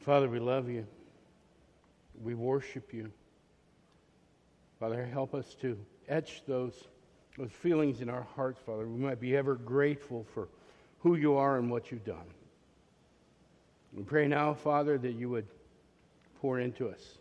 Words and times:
Father, 0.00 0.28
we 0.28 0.38
love 0.38 0.68
you. 0.68 0.86
We 2.22 2.34
worship 2.34 2.92
you. 2.92 3.10
Father, 4.80 5.04
help 5.04 5.34
us 5.34 5.54
to 5.60 5.78
etch 6.08 6.42
those, 6.46 6.74
those 7.36 7.50
feelings 7.50 8.00
in 8.00 8.08
our 8.08 8.26
hearts, 8.36 8.60
Father. 8.64 8.86
We 8.86 9.00
might 9.00 9.20
be 9.20 9.36
ever 9.36 9.54
grateful 9.54 10.24
for 10.34 10.48
who 11.00 11.16
you 11.16 11.36
are 11.36 11.58
and 11.58 11.70
what 11.70 11.90
you've 11.90 12.04
done. 12.04 12.26
We 13.92 14.02
pray 14.02 14.28
now, 14.28 14.54
Father, 14.54 14.98
that 14.98 15.12
you 15.12 15.30
would 15.30 15.46
pour 16.40 16.60
into 16.60 16.88
us, 16.88 17.18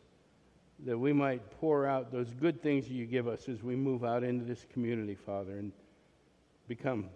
that 0.86 0.98
we 0.98 1.14
might 1.14 1.60
pour 1.60 1.88
out 1.88 2.12
those 2.12 2.34
good 2.34 2.62
things 2.62 2.88
that 2.88 2.94
you 2.94 3.06
give 3.06 3.28
us 3.28 3.50
as 3.50 3.64
we 3.64 3.76
move 3.76 4.04
out 4.04 4.24
into 4.24 4.46
this 4.46 4.66
community, 4.74 5.16
Father, 5.16 5.58
and 5.58 5.72
become 6.68 7.10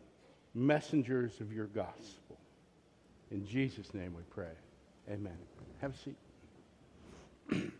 messengers 0.53 1.39
of 1.39 1.53
your 1.53 1.67
gospel. 1.67 2.37
In 3.29 3.45
Jesus' 3.45 3.93
name 3.93 4.13
we 4.15 4.23
pray. 4.29 4.53
Amen. 5.11 5.37
Have 5.81 5.93
a 5.93 5.97
seat. 5.97 6.15
I'd 7.51 7.71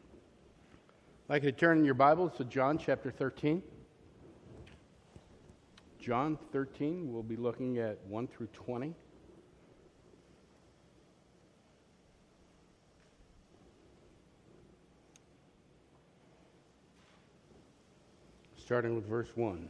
like 1.30 1.44
to 1.44 1.54
turn 1.54 1.78
in 1.78 1.86
your 1.86 1.94
Bibles 1.94 2.36
to 2.38 2.44
John 2.44 2.78
chapter 2.78 3.10
13. 3.10 3.64
John 5.98 6.38
13, 6.52 7.14
we'll 7.14 7.24
be 7.24 7.38
looking 7.38 7.78
at 7.78 8.00
1 8.10 8.28
through 8.28 8.48
20. 8.48 8.94
Starting 18.58 18.94
with 18.94 19.05
verse 19.05 19.30
1. 19.36 19.70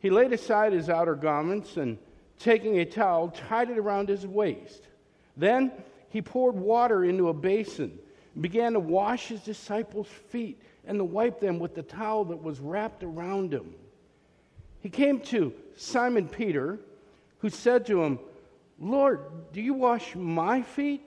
He 0.00 0.10
laid 0.10 0.32
aside 0.32 0.72
his 0.72 0.90
outer 0.90 1.14
garments 1.14 1.76
and, 1.76 1.98
taking 2.38 2.78
a 2.78 2.84
towel, 2.84 3.28
tied 3.28 3.70
it 3.70 3.78
around 3.78 4.08
his 4.08 4.26
waist. 4.26 4.82
Then 5.36 5.72
he 6.10 6.22
poured 6.22 6.54
water 6.54 7.04
into 7.04 7.28
a 7.28 7.34
basin 7.34 7.98
and 8.34 8.42
began 8.42 8.74
to 8.74 8.80
wash 8.80 9.28
his 9.28 9.40
disciples' 9.40 10.08
feet 10.28 10.60
and 10.86 10.98
to 10.98 11.04
wipe 11.04 11.40
them 11.40 11.58
with 11.58 11.74
the 11.74 11.82
towel 11.82 12.24
that 12.26 12.42
was 12.42 12.60
wrapped 12.60 13.02
around 13.02 13.52
him. 13.52 13.74
He 14.80 14.90
came 14.90 15.20
to 15.20 15.52
Simon 15.76 16.28
Peter, 16.28 16.78
who 17.38 17.50
said 17.50 17.86
to 17.86 18.02
him, 18.02 18.18
Lord, 18.78 19.20
do 19.52 19.60
you 19.60 19.74
wash 19.74 20.14
my 20.14 20.62
feet? 20.62 21.02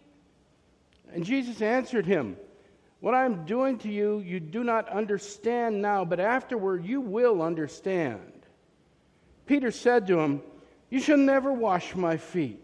And 1.13 1.23
Jesus 1.23 1.61
answered 1.61 2.05
him, 2.05 2.35
What 2.99 3.13
I 3.13 3.25
am 3.25 3.45
doing 3.45 3.77
to 3.79 3.89
you, 3.89 4.19
you 4.19 4.39
do 4.39 4.63
not 4.63 4.89
understand 4.89 5.81
now, 5.81 6.03
but 6.03 6.19
afterward 6.19 6.85
you 6.85 6.99
will 7.01 7.41
understand. 7.41 8.38
Peter 9.49 9.71
said 9.71 10.05
to 10.05 10.19
him, 10.19 10.43
You 10.91 10.99
shall 10.99 11.17
never 11.17 11.51
wash 11.51 11.95
my 11.95 12.17
feet. 12.17 12.63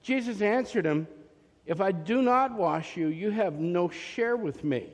Jesus 0.00 0.40
answered 0.40 0.84
him, 0.84 1.08
If 1.66 1.80
I 1.80 1.90
do 1.90 2.22
not 2.22 2.52
wash 2.52 2.96
you, 2.96 3.08
you 3.08 3.32
have 3.32 3.54
no 3.54 3.88
share 3.88 4.36
with 4.36 4.62
me. 4.62 4.90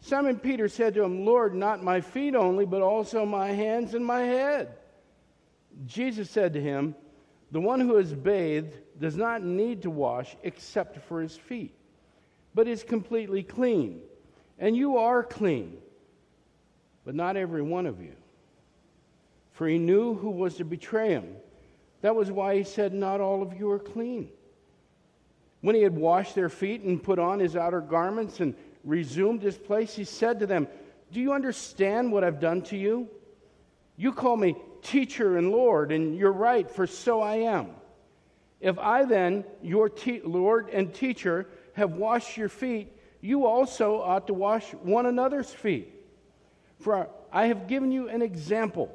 Simon 0.00 0.38
Peter 0.38 0.68
said 0.68 0.94
to 0.94 1.02
him, 1.02 1.24
Lord, 1.24 1.52
not 1.52 1.82
my 1.82 2.00
feet 2.00 2.36
only, 2.36 2.64
but 2.64 2.80
also 2.80 3.26
my 3.26 3.48
hands 3.48 3.94
and 3.94 4.06
my 4.06 4.20
head. 4.20 4.68
Jesus 5.84 6.30
said 6.30 6.52
to 6.52 6.62
him, 6.62 6.94
The 7.50 7.60
one 7.60 7.80
who 7.80 7.96
is 7.96 8.14
bathed 8.14 8.76
does 9.00 9.16
not 9.16 9.42
need 9.42 9.82
to 9.82 9.90
wash 9.90 10.36
except 10.44 11.04
for 11.08 11.20
his 11.20 11.36
feet, 11.36 11.74
but 12.54 12.68
is 12.68 12.84
completely 12.84 13.42
clean. 13.42 14.02
And 14.60 14.76
you 14.76 14.98
are 14.98 15.24
clean, 15.24 15.76
but 17.04 17.16
not 17.16 17.36
every 17.36 17.62
one 17.62 17.86
of 17.86 18.00
you 18.00 18.14
for 19.58 19.66
he 19.66 19.76
knew 19.76 20.14
who 20.14 20.30
was 20.30 20.54
to 20.54 20.64
betray 20.64 21.08
him. 21.08 21.34
That 22.02 22.14
was 22.14 22.30
why 22.30 22.54
he 22.56 22.62
said, 22.62 22.94
Not 22.94 23.20
all 23.20 23.42
of 23.42 23.58
you 23.58 23.68
are 23.72 23.80
clean. 23.80 24.28
When 25.62 25.74
he 25.74 25.82
had 25.82 25.96
washed 25.96 26.36
their 26.36 26.48
feet 26.48 26.82
and 26.82 27.02
put 27.02 27.18
on 27.18 27.40
his 27.40 27.56
outer 27.56 27.80
garments 27.80 28.38
and 28.38 28.54
resumed 28.84 29.42
his 29.42 29.58
place, 29.58 29.96
he 29.96 30.04
said 30.04 30.38
to 30.38 30.46
them, 30.46 30.68
Do 31.10 31.20
you 31.20 31.32
understand 31.32 32.12
what 32.12 32.22
I've 32.22 32.38
done 32.38 32.62
to 32.70 32.76
you? 32.76 33.08
You 33.96 34.12
call 34.12 34.36
me 34.36 34.54
teacher 34.80 35.38
and 35.38 35.50
Lord, 35.50 35.90
and 35.90 36.16
you're 36.16 36.30
right, 36.30 36.70
for 36.70 36.86
so 36.86 37.20
I 37.20 37.38
am. 37.38 37.70
If 38.60 38.78
I 38.78 39.06
then, 39.06 39.44
your 39.60 39.88
te- 39.88 40.22
Lord 40.22 40.68
and 40.68 40.94
teacher, 40.94 41.48
have 41.72 41.94
washed 41.94 42.36
your 42.36 42.48
feet, 42.48 42.92
you 43.20 43.44
also 43.44 44.00
ought 44.02 44.28
to 44.28 44.34
wash 44.34 44.70
one 44.74 45.06
another's 45.06 45.50
feet. 45.50 45.92
For 46.78 47.08
I 47.32 47.46
have 47.46 47.66
given 47.66 47.90
you 47.90 48.08
an 48.08 48.22
example 48.22 48.94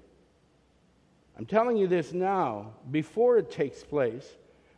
I'm 1.41 1.47
telling 1.47 1.75
you 1.75 1.87
this 1.87 2.13
now, 2.13 2.73
before 2.91 3.39
it 3.39 3.49
takes 3.49 3.83
place, 3.83 4.29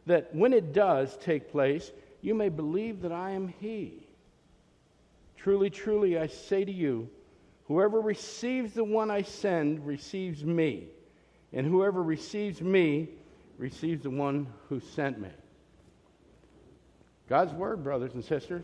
that 0.06 0.34
when 0.34 0.54
it 0.54 0.72
does 0.72 1.18
take 1.18 1.52
place, 1.52 1.92
you 2.22 2.34
may 2.34 2.48
believe 2.48 3.02
that 3.02 3.12
I 3.12 3.32
am 3.32 3.50
He. 3.60 4.08
Truly, 5.36 5.70
truly, 5.70 6.18
I 6.18 6.28
say 6.28 6.64
to 6.64 6.72
you, 6.72 7.10
whoever 7.66 8.00
receives 8.00 8.76
the 8.76 8.84
one 8.86 9.12
I 9.12 9.24
send 9.24 9.86
receives 9.86 10.46
me, 10.46 10.88
and 11.52 11.68
whoever 11.68 12.02
receives 12.02 12.62
me 12.62 13.10
receives 13.58 14.04
the 14.04 14.10
one 14.10 14.48
who 14.70 14.80
sent 14.80 15.20
me. 15.20 15.32
God's 17.28 17.52
Word, 17.52 17.84
brothers 17.84 18.14
and 18.14 18.24
sisters. 18.24 18.64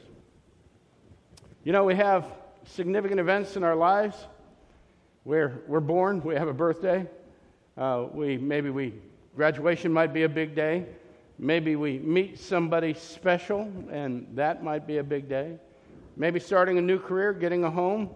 You 1.66 1.74
know, 1.74 1.84
we 1.84 1.96
have 1.96 2.26
significant 2.64 3.20
events 3.20 3.58
in 3.58 3.66
our 3.66 3.76
lives 3.76 4.16
where 5.26 5.64
we're 5.68 5.82
born, 5.82 6.22
we 6.22 6.36
have 6.36 6.48
a 6.48 6.54
birthday, 6.54 7.06
uh, 7.80 8.08
we 8.14 8.38
maybe 8.38 8.70
we 8.70 8.94
graduation 9.36 9.92
might 9.92 10.14
be 10.14 10.24
a 10.24 10.30
big 10.30 10.54
day. 10.54 10.86
Maybe 11.40 11.78
we 11.78 12.00
meet 12.00 12.38
somebody 12.38 12.94
special, 12.94 13.72
and 13.90 14.28
that 14.36 14.62
might 14.62 14.86
be 14.86 14.98
a 14.98 15.04
big 15.04 15.30
day. 15.30 15.58
Maybe 16.18 16.40
starting 16.42 16.78
a 16.78 16.82
new 16.82 17.00
career, 17.00 17.32
getting 17.32 17.64
a 17.64 17.72
home, 17.72 18.10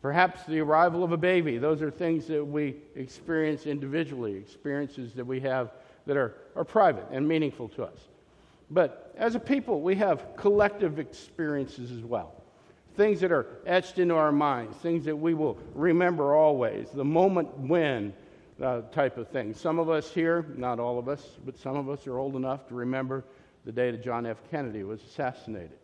perhaps 0.00 0.44
the 0.46 0.60
arrival 0.60 1.02
of 1.02 1.10
a 1.10 1.16
baby. 1.16 1.58
Those 1.58 1.82
are 1.82 1.90
things 1.90 2.26
that 2.28 2.44
we 2.44 2.76
experience 2.94 3.66
individually, 3.66 4.36
experiences 4.36 5.12
that 5.14 5.26
we 5.26 5.40
have 5.40 5.72
that 6.06 6.16
are, 6.16 6.36
are 6.54 6.64
private 6.64 7.06
and 7.10 7.26
meaningful 7.26 7.68
to 7.70 7.82
us. 7.82 7.98
But 8.70 9.12
as 9.18 9.34
a 9.34 9.40
people, 9.40 9.80
we 9.80 9.96
have 9.96 10.36
collective 10.36 11.00
experiences 11.00 11.90
as 11.90 12.04
well. 12.04 12.32
Things 12.96 13.18
that 13.20 13.32
are 13.32 13.46
etched 13.66 13.98
into 13.98 14.14
our 14.14 14.30
minds, 14.30 14.76
things 14.76 15.04
that 15.06 15.16
we 15.16 15.34
will 15.34 15.58
remember 15.74 16.36
always. 16.36 16.90
The 16.90 17.04
moment 17.04 17.48
when 17.58 18.12
uh, 18.62 18.82
type 18.92 19.16
of 19.16 19.28
thing. 19.28 19.54
Some 19.54 19.78
of 19.78 19.88
us 19.88 20.12
here, 20.12 20.46
not 20.56 20.78
all 20.78 20.98
of 20.98 21.08
us, 21.08 21.38
but 21.44 21.58
some 21.58 21.76
of 21.76 21.88
us 21.88 22.06
are 22.06 22.18
old 22.18 22.36
enough 22.36 22.68
to 22.68 22.74
remember 22.74 23.24
the 23.64 23.72
day 23.72 23.90
that 23.90 24.02
John 24.02 24.26
F. 24.26 24.38
Kennedy 24.50 24.84
was 24.84 25.02
assassinated. 25.02 25.78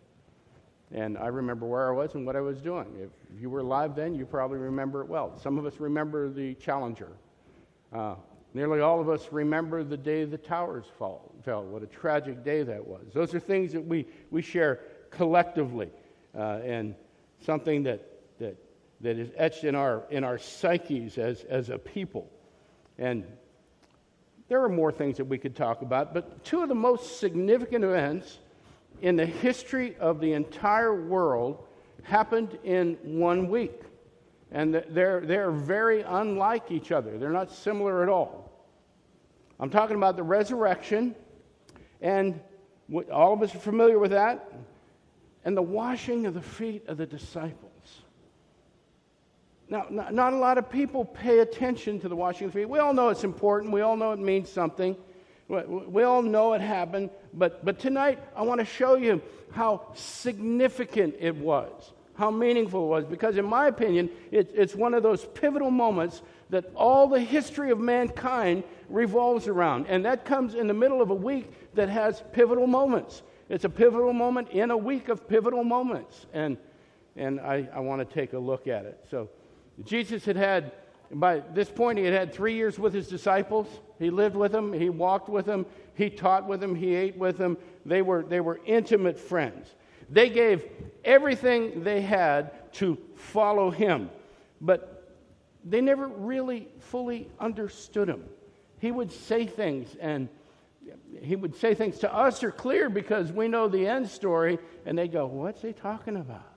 And 0.92 1.18
I 1.18 1.26
remember 1.26 1.66
where 1.66 1.88
I 1.88 1.92
was 1.92 2.14
and 2.14 2.24
what 2.24 2.36
I 2.36 2.40
was 2.40 2.60
doing. 2.60 2.86
If 3.00 3.10
you 3.40 3.50
were 3.50 3.60
alive 3.60 3.96
then, 3.96 4.14
you 4.14 4.24
probably 4.24 4.58
remember 4.58 5.00
it 5.00 5.08
well. 5.08 5.36
Some 5.38 5.58
of 5.58 5.66
us 5.66 5.80
remember 5.80 6.28
the 6.28 6.54
Challenger. 6.54 7.10
Uh, 7.92 8.14
nearly 8.54 8.80
all 8.80 9.00
of 9.00 9.08
us 9.08 9.28
remember 9.32 9.82
the 9.82 9.96
day 9.96 10.24
the 10.24 10.38
towers 10.38 10.84
fall, 10.98 11.32
fell. 11.44 11.64
What 11.64 11.82
a 11.82 11.86
tragic 11.86 12.44
day 12.44 12.62
that 12.62 12.86
was. 12.86 13.06
Those 13.12 13.34
are 13.34 13.40
things 13.40 13.72
that 13.72 13.84
we, 13.84 14.06
we 14.30 14.42
share 14.42 14.80
collectively 15.10 15.90
uh, 16.36 16.60
and 16.64 16.94
something 17.44 17.82
that, 17.82 18.06
that, 18.38 18.56
that 19.00 19.18
is 19.18 19.30
etched 19.36 19.64
in 19.64 19.74
our, 19.74 20.04
in 20.10 20.22
our 20.22 20.38
psyches 20.38 21.18
as, 21.18 21.42
as 21.44 21.68
a 21.68 21.78
people. 21.78 22.30
And 22.98 23.24
there 24.48 24.62
are 24.62 24.68
more 24.68 24.92
things 24.92 25.16
that 25.16 25.24
we 25.24 25.38
could 25.38 25.56
talk 25.56 25.82
about, 25.82 26.14
but 26.14 26.44
two 26.44 26.62
of 26.62 26.68
the 26.68 26.74
most 26.74 27.18
significant 27.18 27.84
events 27.84 28.38
in 29.02 29.16
the 29.16 29.26
history 29.26 29.96
of 29.98 30.20
the 30.20 30.32
entire 30.32 30.94
world 30.94 31.64
happened 32.02 32.58
in 32.64 32.96
one 33.02 33.48
week. 33.48 33.82
And 34.52 34.74
they're, 34.90 35.20
they're 35.20 35.50
very 35.50 36.02
unlike 36.02 36.70
each 36.70 36.92
other, 36.92 37.18
they're 37.18 37.30
not 37.30 37.50
similar 37.50 38.02
at 38.02 38.08
all. 38.08 38.52
I'm 39.58 39.70
talking 39.70 39.96
about 39.96 40.16
the 40.16 40.22
resurrection, 40.22 41.14
and 42.00 42.40
all 43.10 43.32
of 43.32 43.42
us 43.42 43.54
are 43.54 43.58
familiar 43.58 43.98
with 43.98 44.10
that, 44.12 44.52
and 45.44 45.56
the 45.56 45.62
washing 45.62 46.26
of 46.26 46.34
the 46.34 46.42
feet 46.42 46.86
of 46.88 46.98
the 46.98 47.06
disciples. 47.06 47.72
Now, 49.68 49.86
not, 49.90 50.14
not 50.14 50.32
a 50.32 50.36
lot 50.36 50.58
of 50.58 50.70
people 50.70 51.04
pay 51.04 51.40
attention 51.40 51.98
to 52.00 52.08
the 52.08 52.16
washing 52.16 52.46
of 52.46 52.52
the 52.52 52.60
feet. 52.60 52.68
We 52.68 52.78
all 52.78 52.94
know 52.94 53.08
it's 53.08 53.24
important, 53.24 53.72
we 53.72 53.80
all 53.80 53.96
know 53.96 54.12
it 54.12 54.18
means 54.18 54.48
something. 54.48 54.96
We 55.48 56.02
all 56.02 56.22
know 56.22 56.54
it 56.54 56.60
happened, 56.60 57.10
but, 57.32 57.64
but 57.64 57.78
tonight 57.78 58.18
I 58.34 58.42
want 58.42 58.58
to 58.58 58.64
show 58.64 58.96
you 58.96 59.22
how 59.52 59.92
significant 59.94 61.14
it 61.20 61.36
was, 61.36 61.92
how 62.16 62.32
meaningful 62.32 62.84
it 62.84 62.88
was, 62.88 63.04
because 63.04 63.36
in 63.36 63.44
my 63.44 63.68
opinion, 63.68 64.10
it, 64.32 64.50
it's 64.54 64.74
one 64.74 64.92
of 64.92 65.04
those 65.04 65.24
pivotal 65.24 65.70
moments 65.70 66.22
that 66.50 66.72
all 66.74 67.06
the 67.06 67.20
history 67.20 67.70
of 67.70 67.78
mankind 67.78 68.64
revolves 68.88 69.46
around. 69.46 69.86
And 69.86 70.04
that 70.04 70.24
comes 70.24 70.54
in 70.54 70.66
the 70.66 70.74
middle 70.74 71.00
of 71.00 71.10
a 71.10 71.14
week 71.14 71.52
that 71.74 71.88
has 71.88 72.24
pivotal 72.32 72.66
moments. 72.66 73.22
It's 73.48 73.64
a 73.64 73.68
pivotal 73.68 74.12
moment 74.12 74.50
in 74.50 74.72
a 74.72 74.76
week 74.76 75.08
of 75.08 75.28
pivotal 75.28 75.62
moments. 75.62 76.26
And, 76.32 76.56
and 77.14 77.38
I, 77.38 77.68
I 77.72 77.80
want 77.80 78.08
to 78.08 78.14
take 78.14 78.32
a 78.32 78.38
look 78.38 78.66
at 78.66 78.84
it. 78.84 79.04
So, 79.10 79.28
Jesus 79.84 80.24
had 80.24 80.36
had 80.36 80.72
by 81.10 81.40
this 81.54 81.70
point, 81.70 81.98
he 81.98 82.04
had 82.04 82.14
had 82.14 82.32
three 82.32 82.54
years 82.54 82.78
with 82.78 82.92
his 82.92 83.08
disciples. 83.08 83.68
He 83.98 84.10
lived 84.10 84.36
with 84.36 84.52
them, 84.52 84.72
he 84.72 84.90
walked 84.90 85.28
with 85.28 85.46
them, 85.46 85.66
he 85.94 86.10
taught 86.10 86.46
with 86.46 86.60
them, 86.60 86.74
he 86.74 86.94
ate 86.94 87.16
with 87.16 87.38
them. 87.38 87.56
They 87.84 88.02
were, 88.02 88.22
they 88.22 88.40
were 88.40 88.60
intimate 88.66 89.18
friends. 89.18 89.74
They 90.10 90.28
gave 90.28 90.64
everything 91.04 91.82
they 91.82 92.00
had 92.00 92.72
to 92.74 92.98
follow 93.14 93.70
him, 93.70 94.10
but 94.60 95.14
they 95.64 95.80
never 95.80 96.08
really 96.08 96.68
fully 96.78 97.28
understood 97.40 98.08
him. 98.08 98.24
He 98.78 98.90
would 98.90 99.10
say 99.10 99.46
things, 99.46 99.96
and 100.00 100.28
he 101.20 101.34
would 101.34 101.56
say 101.56 101.74
things 101.74 101.98
to 102.00 102.12
us 102.12 102.44
are 102.44 102.52
clear 102.52 102.88
because 102.88 103.32
we 103.32 103.48
know 103.48 103.68
the 103.68 103.86
end 103.86 104.08
story, 104.08 104.58
and 104.84 104.96
they 104.96 105.08
go, 105.08 105.26
What's 105.26 105.62
he 105.62 105.72
talking 105.72 106.16
about? 106.16 106.52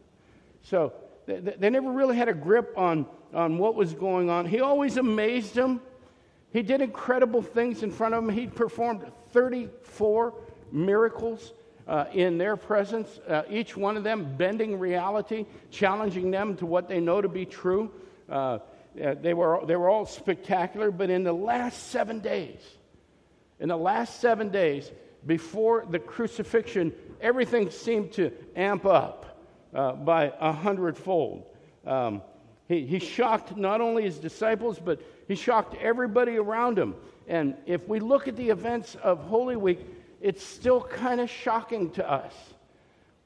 So 0.62 0.94
they, 1.30 1.70
never 1.70 1.92
really 1.92 2.18
had 2.18 2.30
a 2.30 2.34
grip 2.34 2.74
on 2.78 3.06
on 3.34 3.58
what 3.58 3.76
was 3.76 3.94
going 3.94 4.30
on. 4.30 4.46
He 4.46 4.60
always 4.60 4.98
amazed 4.98 5.56
them. 5.56 5.82
He 6.52 6.64
did 6.64 6.82
incredible 6.82 7.42
things 7.42 7.84
in 7.84 7.92
front 7.92 8.16
of 8.16 8.26
them. 8.26 8.34
He 8.34 8.48
performed 8.48 9.06
34 9.32 10.34
miracles 10.72 11.54
uh, 11.88 12.06
in 12.14 12.38
their 12.38 12.56
presence, 12.56 13.20
uh, 13.28 13.44
each 13.50 13.76
one 13.76 13.98
of 13.98 14.04
them 14.04 14.36
bending 14.38 14.78
reality, 14.78 15.46
challenging 15.72 16.30
them 16.32 16.56
to 16.58 16.66
what 16.66 16.88
they 16.88 17.00
know 17.00 17.22
to 17.22 17.28
be 17.28 17.46
true. 17.46 17.92
Uh, 18.30 18.60
uh 19.04 19.16
they, 19.16 19.34
were, 19.34 19.62
they 19.66 19.76
were 19.76 19.90
all 19.90 20.06
spectacular, 20.06 20.92
but 20.92 21.10
in 21.10 21.24
the 21.24 21.34
last 21.34 21.90
seven 21.90 22.20
days, 22.20 22.62
in 23.60 23.70
the 23.70 23.78
last 23.78 24.20
seven 24.20 24.50
days 24.50 24.92
before 25.26 25.86
the 25.90 26.00
crucifixion, 26.00 26.94
everything 27.22 27.72
seemed 27.72 28.12
to 28.14 28.32
amp 28.56 28.86
up 28.86 29.29
uh, 29.74 29.94
by 29.94 30.34
a 30.40 30.52
hundredfold. 30.52 31.46
Um, 31.86 32.22
he, 32.68 32.86
he 32.86 33.00
shocked 33.00 33.58
not 33.58 33.82
only 33.82 34.04
his 34.04 34.18
disciples, 34.18 34.80
but 34.80 35.02
he 35.28 35.36
shocked 35.36 35.76
everybody 35.82 36.38
around 36.38 36.78
him. 36.78 36.96
And 37.28 37.56
if 37.66 37.88
we 37.88 38.00
look 38.00 38.28
at 38.28 38.36
the 38.36 38.50
events 38.50 38.96
of 38.96 39.20
Holy 39.20 39.56
Week, 39.56 39.80
it's 40.22 40.44
still 40.44 40.82
kind 40.82 41.22
of 41.22 41.30
shocking 41.30 41.92
to 41.92 42.10
us. 42.10 42.34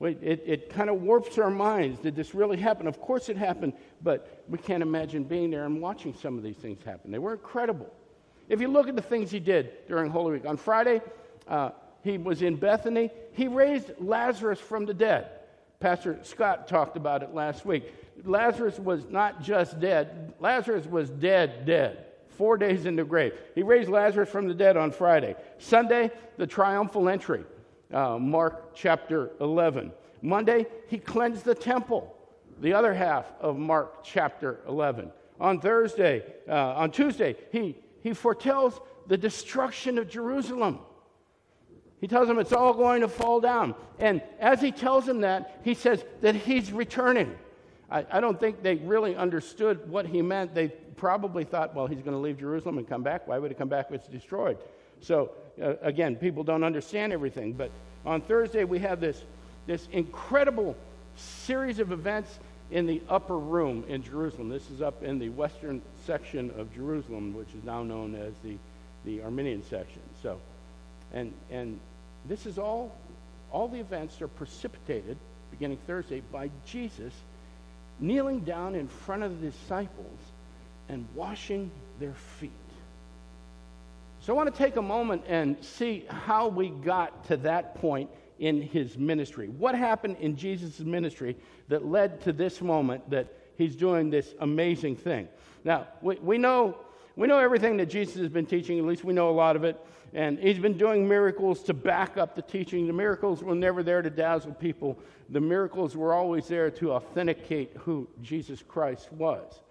It, 0.02 0.44
it 0.46 0.70
kind 0.70 0.90
of 0.90 1.02
warps 1.02 1.38
our 1.38 1.50
minds. 1.50 2.00
Did 2.00 2.16
this 2.16 2.36
really 2.36 2.58
happen? 2.58 2.88
Of 2.88 3.00
course 3.00 3.30
it 3.30 3.38
happened, 3.38 3.74
but 4.02 4.44
we 4.50 4.58
can't 4.58 4.84
imagine 4.84 5.24
being 5.24 5.50
there 5.50 5.66
and 5.66 5.82
watching 5.82 6.14
some 6.14 6.38
of 6.38 6.44
these 6.44 6.58
things 6.58 6.84
happen. 6.84 7.10
They 7.10 7.20
were 7.20 7.34
incredible. 7.34 7.90
If 8.50 8.60
you 8.60 8.68
look 8.68 8.90
at 8.90 8.98
the 8.98 9.02
things 9.02 9.32
he 9.32 9.40
did 9.40 9.88
during 9.88 10.12
Holy 10.12 10.34
Week, 10.34 10.46
on 10.46 10.58
Friday, 10.58 11.02
uh, 11.48 11.70
he 12.04 12.18
was 12.18 12.42
in 12.42 12.58
Bethany. 12.58 13.12
He 13.32 13.48
raised 13.48 13.92
Lazarus 14.00 14.60
from 14.60 14.86
the 14.86 14.94
dead. 14.94 15.30
Pastor 15.84 16.18
Scott 16.24 16.70
talked 16.70 16.96
about 16.96 17.24
it 17.24 17.34
last 17.34 17.66
week. 17.66 17.94
Lazarus 18.24 18.80
was 18.80 19.04
not 19.10 19.44
just 19.44 19.82
dead, 19.82 20.34
Lazarus 20.40 20.86
was 20.86 21.10
dead, 21.10 21.66
dead. 21.66 22.06
Four 22.38 22.56
days 22.58 22.86
in 22.86 22.96
the 22.96 23.04
grave. 23.04 23.34
He 23.54 23.64
raised 23.64 23.90
Lazarus 23.90 24.30
from 24.30 24.48
the 24.48 24.54
dead 24.54 24.78
on 24.78 24.92
Friday. 24.92 25.36
Sunday, 25.58 26.10
the 26.38 26.48
triumphal 26.48 27.10
entry, 27.10 27.44
uh, 27.92 28.18
Mark 28.18 28.74
chapter 28.74 29.32
11. 29.42 29.92
Monday, 30.22 30.68
he 30.88 30.98
cleansed 30.98 31.44
the 31.44 31.54
temple, 31.54 32.16
the 32.62 32.72
other 32.72 32.94
half 32.94 33.26
of 33.42 33.58
Mark 33.58 34.06
chapter 34.06 34.62
11. 34.70 35.12
On 35.42 35.60
Thursday, 35.60 36.24
uh, 36.48 36.76
on 36.76 36.92
Tuesday, 36.92 37.36
he, 37.52 37.76
he 38.02 38.14
foretells 38.14 38.80
the 39.08 39.18
destruction 39.18 39.98
of 39.98 40.10
Jerusalem. 40.10 40.80
He 42.04 42.10
tells 42.10 42.28
them 42.28 42.38
it's 42.38 42.52
all 42.52 42.74
going 42.74 43.00
to 43.00 43.08
fall 43.08 43.40
down. 43.40 43.76
And 43.98 44.22
as 44.38 44.60
he 44.60 44.74
tells 44.74 45.06
them 45.06 45.22
that, 45.22 45.62
he 45.64 45.74
says 45.74 46.04
that 46.20 46.36
he's 46.36 46.70
returning. 46.70 47.34
I, 47.90 48.06
I 48.12 48.20
don't 48.20 48.38
think 48.38 48.62
they 48.62 48.76
really 48.76 49.16
understood 49.16 49.90
what 49.90 50.06
he 50.06 50.22
meant. 50.22 50.54
They 50.54 50.68
probably 50.68 51.46
thought, 51.46 51.74
well, 51.74 51.88
he's 51.88 52.02
going 52.02 52.12
to 52.12 52.18
leave 52.18 52.38
Jerusalem 52.38 52.78
and 52.78 52.86
come 52.86 53.04
back. 53.04 53.26
Why 53.26 53.40
would 53.40 53.52
he 53.52 53.56
come 53.56 53.70
back 53.70 53.86
if 53.88 53.94
it's 53.94 54.10
destroyed? 54.10 54.58
So, 55.00 55.32
uh, 55.62 55.76
again, 55.82 56.18
people 56.18 56.44
don't 56.44 56.66
understand 56.66 57.14
everything. 57.14 57.54
But 57.54 57.72
on 58.06 58.20
Thursday, 58.20 58.66
we 58.66 58.80
have 58.80 59.00
this, 59.00 59.24
this 59.66 59.88
incredible 59.94 60.76
series 61.16 61.80
of 61.80 61.94
events 61.94 62.38
in 62.70 62.86
the 62.86 63.02
upper 63.08 63.38
room 63.38 63.86
in 63.88 64.04
Jerusalem. 64.04 64.50
This 64.50 64.70
is 64.72 64.82
up 64.82 65.04
in 65.04 65.20
the 65.20 65.30
western 65.30 65.82
section 66.06 66.52
of 66.58 66.76
Jerusalem, 66.76 67.34
which 67.34 67.54
is 67.58 67.64
now 67.64 67.82
known 67.82 68.14
as 68.14 68.34
the, 68.44 68.58
the 69.06 69.24
Armenian 69.24 69.64
section. 69.64 70.02
So, 70.22 70.38
and, 71.14 71.32
and 71.50 71.80
this 72.28 72.46
is 72.46 72.58
all, 72.58 72.96
all 73.52 73.68
the 73.68 73.80
events 73.80 74.22
are 74.22 74.28
precipitated 74.28 75.18
beginning 75.52 75.78
Thursday 75.86 76.22
by 76.32 76.50
Jesus 76.66 77.14
kneeling 78.00 78.42
down 78.42 78.76
in 78.76 78.88
front 78.88 79.24
of 79.24 79.40
the 79.40 79.50
disciples 79.50 80.20
and 80.90 81.08
washing 81.16 81.72
their 82.00 82.14
feet. 82.14 82.52
So 84.20 84.34
I 84.34 84.36
want 84.38 84.54
to 84.54 84.58
take 84.58 84.78
a 84.78 84.82
moment 84.82 85.24
and 85.28 85.64
see 85.64 86.06
how 86.10 86.48
we 86.48 86.70
got 86.70 87.26
to 87.26 87.38
that 87.38 87.76
point 87.76 88.10
in 88.40 88.62
his 88.62 88.98
ministry. 88.98 89.48
What 89.48 89.76
happened 89.76 90.18
in 90.20 90.36
Jesus' 90.36 90.80
ministry 90.80 91.36
that 91.68 91.86
led 91.86 92.22
to 92.22 92.34
this 92.34 92.62
moment 92.62 93.10
that 93.10 93.28
he's 93.58 93.76
doing 93.76 94.10
this 94.10 94.34
amazing 94.40 94.96
thing? 94.96 95.28
Now, 95.64 95.88
we, 96.02 96.16
we, 96.16 96.38
know, 96.38 96.78
we 97.16 97.28
know 97.28 97.38
everything 97.38 97.78
that 97.78 97.88
Jesus 97.88 98.16
has 98.16 98.30
been 98.30 98.46
teaching, 98.46 98.80
at 98.80 98.86
least 98.86 99.04
we 99.04 99.14
know 99.14 99.30
a 99.30 99.32
lot 99.32 99.56
of 99.56 99.64
it. 99.64 99.80
And 100.14 100.38
he's 100.38 100.60
been 100.60 100.78
doing 100.78 101.08
miracles 101.08 101.64
to 101.64 101.74
back 101.74 102.18
up 102.18 102.36
the 102.36 102.42
teaching. 102.42 102.86
The 102.86 102.94
miracles 102.94 103.44
were 103.44 103.56
never 103.56 103.82
there 103.82 104.02
to 104.02 104.10
dazzle 104.10 104.54
people, 104.54 105.00
the 105.30 105.42
miracles 105.42 105.96
were 105.96 106.14
always 106.14 106.48
there 106.48 106.70
to 106.72 106.94
authenticate 106.94 107.72
who 107.80 108.08
Jesus 108.22 108.64
Christ 108.68 109.12
was. 109.12 109.62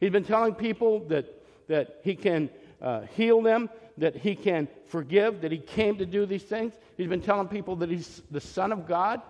He's 0.00 0.10
been 0.10 0.24
telling 0.24 0.54
people 0.54 1.00
that, 1.06 1.42
that 1.68 2.00
he 2.02 2.16
can 2.16 2.50
uh, 2.80 3.02
heal 3.14 3.40
them, 3.40 3.70
that 3.98 4.16
he 4.16 4.34
can 4.34 4.66
forgive, 4.86 5.42
that 5.42 5.52
he 5.52 5.58
came 5.58 5.98
to 5.98 6.06
do 6.06 6.26
these 6.26 6.42
things. 6.42 6.74
He's 6.96 7.08
been 7.08 7.22
telling 7.22 7.46
people 7.46 7.76
that 7.76 7.90
he's 7.90 8.22
the 8.30 8.40
Son 8.40 8.72
of 8.72 8.86
God. 8.86 9.22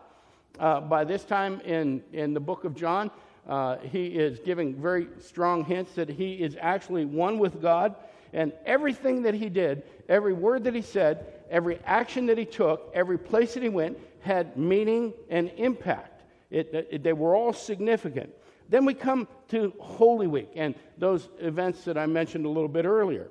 Uh, 0.59 0.81
by 0.81 1.05
this 1.05 1.25
time 1.25 1.61
in, 1.61 2.02
in 2.12 2.35
the 2.35 2.41
book 2.41 2.64
of 2.64 2.75
John, 2.75 3.11
uh, 3.49 3.78
he 3.78 4.06
is 4.06 4.38
giving 4.38 4.75
very 4.75 5.08
strong 5.20 5.64
hints 5.64 5.94
that 5.94 6.08
he 6.08 6.34
is 6.34 6.56
actually 6.61 7.04
one 7.04 7.38
with 7.38 7.61
God. 7.61 7.96
And 8.32 8.52
everything 8.64 9.22
that 9.22 9.34
he 9.34 9.49
did, 9.49 9.82
every 10.08 10.32
word 10.32 10.64
that 10.64 10.75
he 10.75 10.82
said, 10.82 11.26
every 11.50 11.78
action 11.84 12.26
that 12.26 12.38
he 12.38 12.44
took, 12.44 12.90
every 12.94 13.18
place 13.18 13.54
that 13.54 13.62
he 13.62 13.68
went 13.68 13.99
had 14.20 14.56
meaning 14.56 15.12
and 15.28 15.50
impact. 15.56 16.22
It, 16.50 16.88
it, 16.90 17.02
they 17.02 17.12
were 17.12 17.34
all 17.34 17.52
significant. 17.52 18.32
Then 18.68 18.84
we 18.84 18.94
come 18.94 19.28
to 19.49 19.72
Holy 19.78 20.26
Week 20.26 20.50
and 20.54 20.75
those 20.96 21.28
events 21.40 21.84
that 21.84 21.99
I 21.99 22.06
mentioned 22.06 22.46
a 22.46 22.49
little 22.49 22.68
bit 22.68 22.84
earlier. 22.84 23.28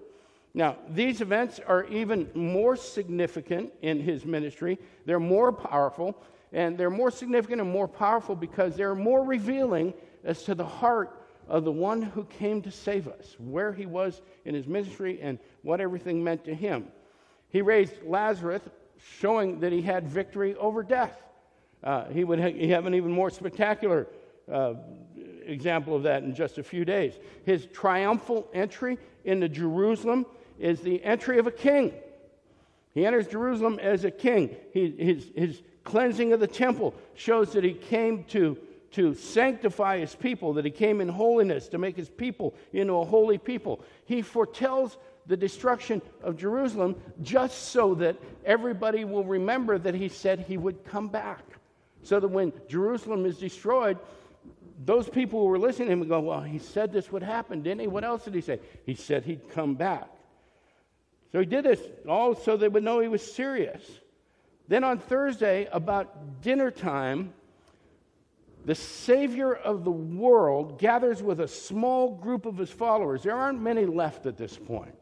Now, 0.53 0.75
these 0.89 1.21
events 1.21 1.59
are 1.65 1.85
even 1.85 2.29
more 2.35 2.75
significant 2.75 3.71
in 3.81 3.99
his 4.01 4.25
ministry. 4.25 4.77
They're 5.05 5.19
more 5.19 5.51
powerful, 5.51 6.21
and 6.53 6.77
they're 6.77 6.89
more 6.89 7.11
significant 7.11 7.61
and 7.61 7.69
more 7.69 7.87
powerful 7.87 8.35
because 8.35 8.75
they're 8.75 8.95
more 8.95 9.23
revealing 9.23 9.93
as 10.23 10.43
to 10.43 10.55
the 10.55 10.65
heart 10.65 11.17
of 11.47 11.63
the 11.63 11.71
one 11.71 12.01
who 12.01 12.23
came 12.25 12.61
to 12.61 12.71
save 12.71 13.07
us, 13.07 13.35
where 13.39 13.73
he 13.73 13.85
was 13.85 14.21
in 14.45 14.55
his 14.55 14.67
ministry, 14.67 15.19
and 15.21 15.39
what 15.63 15.81
everything 15.81 16.23
meant 16.23 16.45
to 16.45 16.53
him. 16.53 16.87
He 17.49 17.61
raised 17.61 17.93
Lazarus, 18.05 18.61
showing 19.19 19.59
that 19.59 19.71
he 19.71 19.81
had 19.81 20.07
victory 20.07 20.55
over 20.55 20.83
death. 20.83 21.21
Uh, 21.83 22.05
he 22.05 22.23
would 22.23 22.39
ha- 22.39 22.67
have 22.67 22.85
an 22.85 22.93
even 22.93 23.11
more 23.11 23.29
spectacular 23.29 24.07
uh, 24.51 24.75
example 25.45 25.95
of 25.95 26.03
that 26.03 26.23
in 26.23 26.35
just 26.35 26.57
a 26.57 26.63
few 26.63 26.85
days. 26.85 27.13
His 27.45 27.65
triumphal 27.73 28.47
entry 28.53 28.97
into 29.25 29.49
Jerusalem 29.49 30.25
is 30.59 30.81
the 30.81 31.03
entry 31.03 31.39
of 31.39 31.47
a 31.47 31.51
king. 31.51 31.93
He 32.93 33.05
enters 33.05 33.27
Jerusalem 33.27 33.79
as 33.79 34.05
a 34.05 34.11
king. 34.11 34.55
He, 34.73 34.93
his, 34.97 35.31
his 35.35 35.61
cleansing 35.83 36.33
of 36.33 36.39
the 36.39 36.47
temple 36.47 36.93
shows 37.15 37.53
that 37.53 37.63
he 37.63 37.73
came 37.73 38.23
to, 38.25 38.57
to 38.91 39.13
sanctify 39.13 39.99
his 39.99 40.15
people, 40.15 40.53
that 40.53 40.65
he 40.65 40.71
came 40.71 41.01
in 41.01 41.07
holiness 41.07 41.67
to 41.69 41.77
make 41.77 41.95
his 41.95 42.09
people 42.09 42.53
into 42.73 42.93
a 42.93 43.05
holy 43.05 43.37
people. 43.37 43.83
He 44.05 44.21
foretells 44.21 44.97
the 45.27 45.37
destruction 45.37 46.01
of 46.23 46.37
Jerusalem 46.37 46.95
just 47.21 47.69
so 47.69 47.95
that 47.95 48.17
everybody 48.45 49.05
will 49.05 49.23
remember 49.23 49.77
that 49.77 49.95
he 49.95 50.09
said 50.09 50.39
he 50.39 50.57
would 50.57 50.83
come 50.83 51.07
back. 51.07 51.43
So 52.03 52.19
that 52.19 52.27
when 52.27 52.51
Jerusalem 52.67 53.25
is 53.25 53.37
destroyed, 53.37 53.97
those 54.83 55.07
people 55.07 55.41
who 55.41 55.45
were 55.45 55.59
listening 55.59 55.87
to 55.87 55.93
him 55.93 55.99
would 55.99 56.09
go, 56.09 56.19
Well, 56.19 56.41
he 56.41 56.57
said 56.57 56.91
this 56.91 57.11
would 57.11 57.21
happen, 57.21 57.61
didn't 57.61 57.81
he? 57.81 57.87
What 57.87 58.03
else 58.03 58.25
did 58.25 58.33
he 58.33 58.41
say? 58.41 58.59
He 58.85 58.95
said 58.95 59.23
he'd 59.23 59.49
come 59.49 59.75
back. 59.75 60.09
So 61.31 61.39
he 61.39 61.45
did 61.45 61.65
this 61.65 61.79
all 62.07 62.35
so 62.35 62.57
they 62.57 62.67
would 62.67 62.83
know 62.83 62.99
he 62.99 63.07
was 63.07 63.21
serious. 63.33 63.83
Then 64.71 64.85
on 64.85 64.99
Thursday, 64.99 65.67
about 65.73 66.41
dinner 66.41 66.71
time, 66.71 67.33
the 68.63 68.73
Savior 68.73 69.53
of 69.53 69.83
the 69.83 69.91
world 69.91 70.79
gathers 70.79 71.21
with 71.21 71.41
a 71.41 71.47
small 71.49 72.15
group 72.15 72.45
of 72.45 72.57
his 72.57 72.69
followers. 72.69 73.21
There 73.21 73.35
aren't 73.35 73.59
many 73.59 73.85
left 73.85 74.27
at 74.27 74.37
this 74.37 74.55
point. 74.55 74.95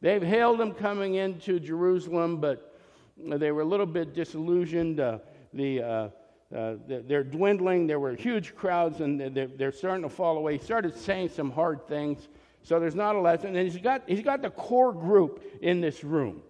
They've 0.00 0.22
hailed 0.22 0.58
him 0.58 0.72
coming 0.72 1.16
into 1.16 1.60
Jerusalem, 1.60 2.38
but 2.38 2.80
they 3.18 3.52
were 3.52 3.60
a 3.60 3.66
little 3.66 3.84
bit 3.84 4.14
disillusioned. 4.14 5.00
Uh, 5.00 5.18
the, 5.52 5.82
uh, 5.82 6.08
uh, 6.56 6.76
they're 6.86 7.24
dwindling. 7.24 7.86
There 7.86 8.00
were 8.00 8.14
huge 8.14 8.54
crowds, 8.54 9.02
and 9.02 9.20
they're, 9.20 9.48
they're, 9.48 9.70
starting 9.70 10.04
to 10.04 10.08
fall 10.08 10.38
away. 10.38 10.56
He 10.56 10.64
started 10.64 10.96
saying 10.96 11.28
some 11.28 11.50
hard 11.50 11.86
things. 11.86 12.26
So 12.62 12.80
there's 12.80 12.94
not 12.94 13.16
a 13.16 13.20
lot. 13.20 13.44
And 13.44 13.54
he's 13.54 13.76
got, 13.76 14.04
he's 14.06 14.22
got 14.22 14.40
the 14.40 14.48
core 14.48 14.94
group 14.94 15.44
in 15.60 15.82
this 15.82 16.02
room. 16.02 16.42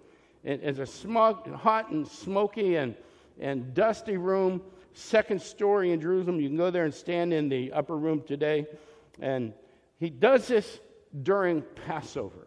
It, 0.44 0.60
it's 0.62 0.78
a 0.78 0.86
smog, 0.86 1.52
hot 1.52 1.90
and 1.90 2.06
smoky 2.06 2.76
and, 2.76 2.94
and 3.40 3.74
dusty 3.74 4.16
room, 4.16 4.62
second 4.92 5.40
story 5.40 5.92
in 5.92 6.00
Jerusalem. 6.00 6.40
You 6.40 6.48
can 6.48 6.56
go 6.56 6.70
there 6.70 6.84
and 6.84 6.94
stand 6.94 7.32
in 7.32 7.48
the 7.48 7.72
upper 7.72 7.96
room 7.96 8.22
today. 8.26 8.66
And 9.20 9.52
he 9.98 10.10
does 10.10 10.48
this 10.48 10.80
during 11.22 11.62
Passover. 11.86 12.46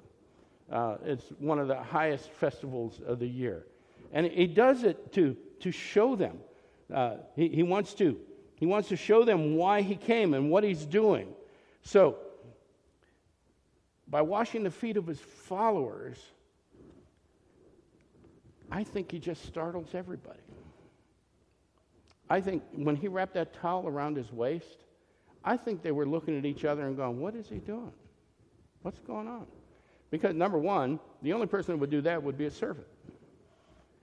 Uh, 0.71 0.97
it's 1.03 1.25
one 1.39 1.59
of 1.59 1.67
the 1.67 1.81
highest 1.81 2.29
festivals 2.31 3.01
of 3.05 3.19
the 3.19 3.27
year. 3.27 3.65
And 4.13 4.25
he 4.25 4.47
does 4.47 4.83
it 4.83 5.13
to, 5.13 5.35
to 5.59 5.71
show 5.71 6.15
them. 6.15 6.39
Uh, 6.93 7.17
he, 7.35 7.49
he, 7.49 7.63
wants 7.63 7.93
to, 7.95 8.17
he 8.55 8.65
wants 8.65 8.89
to 8.89 8.95
show 8.95 9.23
them 9.23 9.55
why 9.55 9.81
he 9.81 9.95
came 9.95 10.33
and 10.33 10.49
what 10.49 10.63
he's 10.63 10.85
doing. 10.85 11.27
So, 11.83 12.17
by 14.07 14.21
washing 14.21 14.63
the 14.63 14.71
feet 14.71 14.97
of 14.97 15.07
his 15.07 15.19
followers, 15.19 16.17
I 18.71 18.83
think 18.83 19.11
he 19.11 19.19
just 19.19 19.45
startles 19.45 19.93
everybody. 19.93 20.39
I 22.29 22.39
think 22.39 22.63
when 22.73 22.95
he 22.95 23.07
wrapped 23.07 23.33
that 23.33 23.53
towel 23.53 23.87
around 23.87 24.15
his 24.15 24.31
waist, 24.31 24.85
I 25.43 25.57
think 25.57 25.83
they 25.83 25.91
were 25.91 26.05
looking 26.05 26.37
at 26.37 26.45
each 26.45 26.63
other 26.63 26.87
and 26.87 26.95
going, 26.95 27.19
What 27.19 27.35
is 27.35 27.49
he 27.49 27.57
doing? 27.57 27.91
What's 28.83 28.99
going 28.99 29.27
on? 29.27 29.45
Because, 30.09 30.33
number 30.33 30.57
one, 30.57 30.99
the 31.21 31.33
only 31.33 31.47
person 31.47 31.73
that 31.73 31.77
would 31.79 31.89
do 31.89 32.01
that 32.01 32.21
would 32.21 32.37
be 32.37 32.45
a 32.45 32.51
servant. 32.51 32.87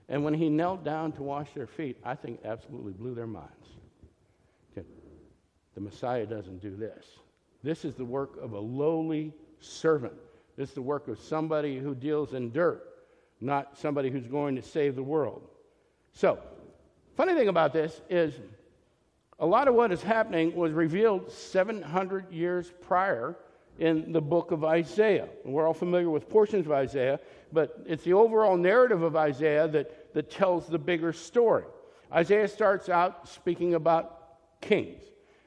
And 0.07 0.23
when 0.23 0.33
he 0.33 0.49
knelt 0.49 0.83
down 0.83 1.11
to 1.13 1.23
wash 1.23 1.51
their 1.53 1.67
feet, 1.67 1.97
I 2.03 2.15
think 2.15 2.39
absolutely 2.43 2.93
blew 2.93 3.13
their 3.13 3.27
minds. 3.27 3.53
The 5.79 5.85
Messiah 5.85 6.25
doesn't 6.25 6.61
do 6.61 6.75
this. 6.75 7.05
This 7.63 7.85
is 7.85 7.95
the 7.95 8.03
work 8.03 8.37
of 8.41 8.51
a 8.51 8.59
lowly 8.59 9.33
servant. 9.61 10.13
This 10.57 10.69
is 10.69 10.75
the 10.75 10.81
work 10.81 11.07
of 11.07 11.17
somebody 11.19 11.77
who 11.77 11.95
deals 11.95 12.33
in 12.33 12.51
dirt, 12.51 12.83
not 13.41 13.77
somebody 13.77 14.09
who's 14.09 14.27
going 14.27 14.55
to 14.55 14.61
save 14.61 14.95
the 14.95 15.03
world. 15.03 15.41
So, 16.13 16.39
funny 17.15 17.33
thing 17.33 17.47
about 17.47 17.73
this 17.73 18.01
is 18.09 18.33
a 19.39 19.45
lot 19.45 19.67
of 19.67 19.75
what 19.75 19.91
is 19.91 20.01
happening 20.01 20.55
was 20.55 20.73
revealed 20.73 21.31
700 21.31 22.31
years 22.31 22.71
prior 22.81 23.37
in 23.77 24.11
the 24.11 24.21
book 24.21 24.51
of 24.51 24.65
Isaiah. 24.65 25.29
We're 25.45 25.65
all 25.65 25.73
familiar 25.73 26.09
with 26.09 26.29
portions 26.29 26.65
of 26.65 26.73
Isaiah, 26.73 27.19
but 27.53 27.81
it's 27.85 28.03
the 28.03 28.13
overall 28.13 28.57
narrative 28.57 29.01
of 29.01 29.15
Isaiah 29.15 29.67
that, 29.69 30.13
that 30.13 30.29
tells 30.29 30.67
the 30.67 30.77
bigger 30.77 31.13
story. 31.13 31.63
Isaiah 32.11 32.47
starts 32.47 32.89
out 32.89 33.29
speaking 33.29 33.75
about 33.75 34.59
kings. 34.59 35.01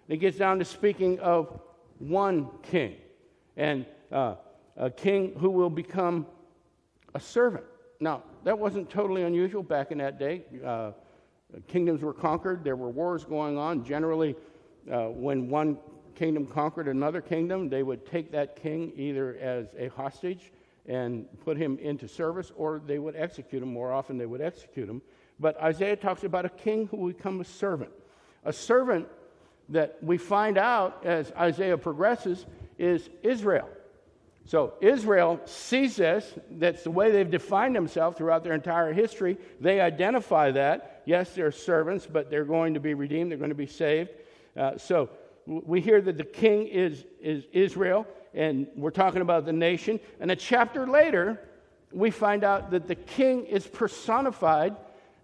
It 0.09 0.17
gets 0.17 0.39
down 0.39 0.59
to 0.61 0.65
speaking 0.65 1.21
of 1.21 1.61
one 1.99 2.49
king, 2.63 2.97
and 3.57 3.85
uh, 4.11 4.37
a 4.77 4.91
king 4.91 5.35
who 5.39 5.51
will 5.51 5.71
become 5.71 6.27
a 7.15 7.21
servant. 7.21 7.65
Now, 8.03 8.25
that 8.43 8.59
wasn't 8.59 8.91
totally 8.91 9.23
unusual 9.23 9.63
back 9.63 9.93
in 9.93 9.99
that 9.99 10.19
day. 10.19 10.43
Uh, 10.65 10.91
kingdoms 11.69 12.03
were 12.03 12.13
conquered, 12.13 12.65
there 12.65 12.75
were 12.75 12.91
wars 12.91 13.25
going 13.25 13.57
on. 13.57 13.85
Generally, 13.85 14.35
uh, 14.91 15.05
when 15.11 15.49
one 15.49 15.79
kingdom 16.17 16.45
conquered 16.45 16.89
another 16.89 17.21
kingdom, 17.21 17.69
they 17.69 17.85
would 17.85 18.05
take 18.05 18.33
that 18.33 18.61
king 18.61 18.93
either 18.97 19.37
as 19.41 19.69
a 19.79 19.87
hostage 19.87 20.51
and 20.87 21.27
put 21.45 21.57
him 21.57 21.79
into 21.79 22.09
service, 22.09 22.51
or 22.57 22.83
they 22.85 22.99
would 22.99 23.15
execute 23.15 23.63
him. 23.63 23.73
More 23.73 23.93
often, 23.93 24.19
they 24.19 24.27
would 24.27 24.41
execute 24.41 24.89
him. 24.89 25.01
But 25.39 25.57
Isaiah 25.63 25.95
talks 25.95 26.25
about 26.25 26.45
a 26.45 26.49
king 26.49 26.89
who 26.89 26.97
will 26.97 27.13
become 27.13 27.41
a 27.41 27.45
servant. 27.45 27.93
A 28.45 28.53
servant 28.53 29.07
that 29.69 29.99
we 30.03 30.19
find 30.19 30.59
out 30.59 31.07
as 31.07 31.31
Isaiah 31.39 31.79
progresses 31.79 32.47
is 32.79 33.09
Israel. 33.23 33.69
So 34.45 34.75
Israel 34.81 35.41
sees 35.45 35.97
this. 35.97 36.35
That's 36.51 36.83
the 36.83 36.91
way 36.91 37.11
they've 37.11 37.31
defined 37.31 37.77
themselves 37.77 38.17
throughout 38.17 38.45
their 38.45 38.55
entire 38.55 38.93
history. 38.93 39.39
They 39.61 39.81
identify 39.81 40.51
that. 40.53 41.03
Yes, 41.05 41.35
they're 41.35 41.53
servants, 41.53 42.07
but 42.11 42.31
they're 42.31 42.45
going 42.45 42.75
to 42.75 42.81
be 42.81 42.95
redeemed. 42.95 43.31
They're 43.31 43.39
going 43.39 43.51
to 43.51 43.55
be 43.55 43.67
saved. 43.67 44.11
Uh, 44.57 44.77
so 44.79 45.11
we 45.47 45.81
hear 45.81 46.01
that 46.01 46.17
the 46.17 46.25
king 46.25 46.67
is, 46.67 47.05
is 47.21 47.45
Israel, 47.53 48.07
and 48.35 48.67
we're 48.77 48.91
talking 48.91 49.23
about 49.23 49.45
the 49.45 49.53
nation. 49.53 50.01
And 50.21 50.31
a 50.31 50.37
chapter 50.37 50.87
later, 50.87 51.41
we 51.93 52.11
find 52.11 52.45
out 52.45 52.71
that 52.71 52.89
the 52.89 52.95
king 52.95 53.45
is 53.47 53.67
personified, 53.67 54.77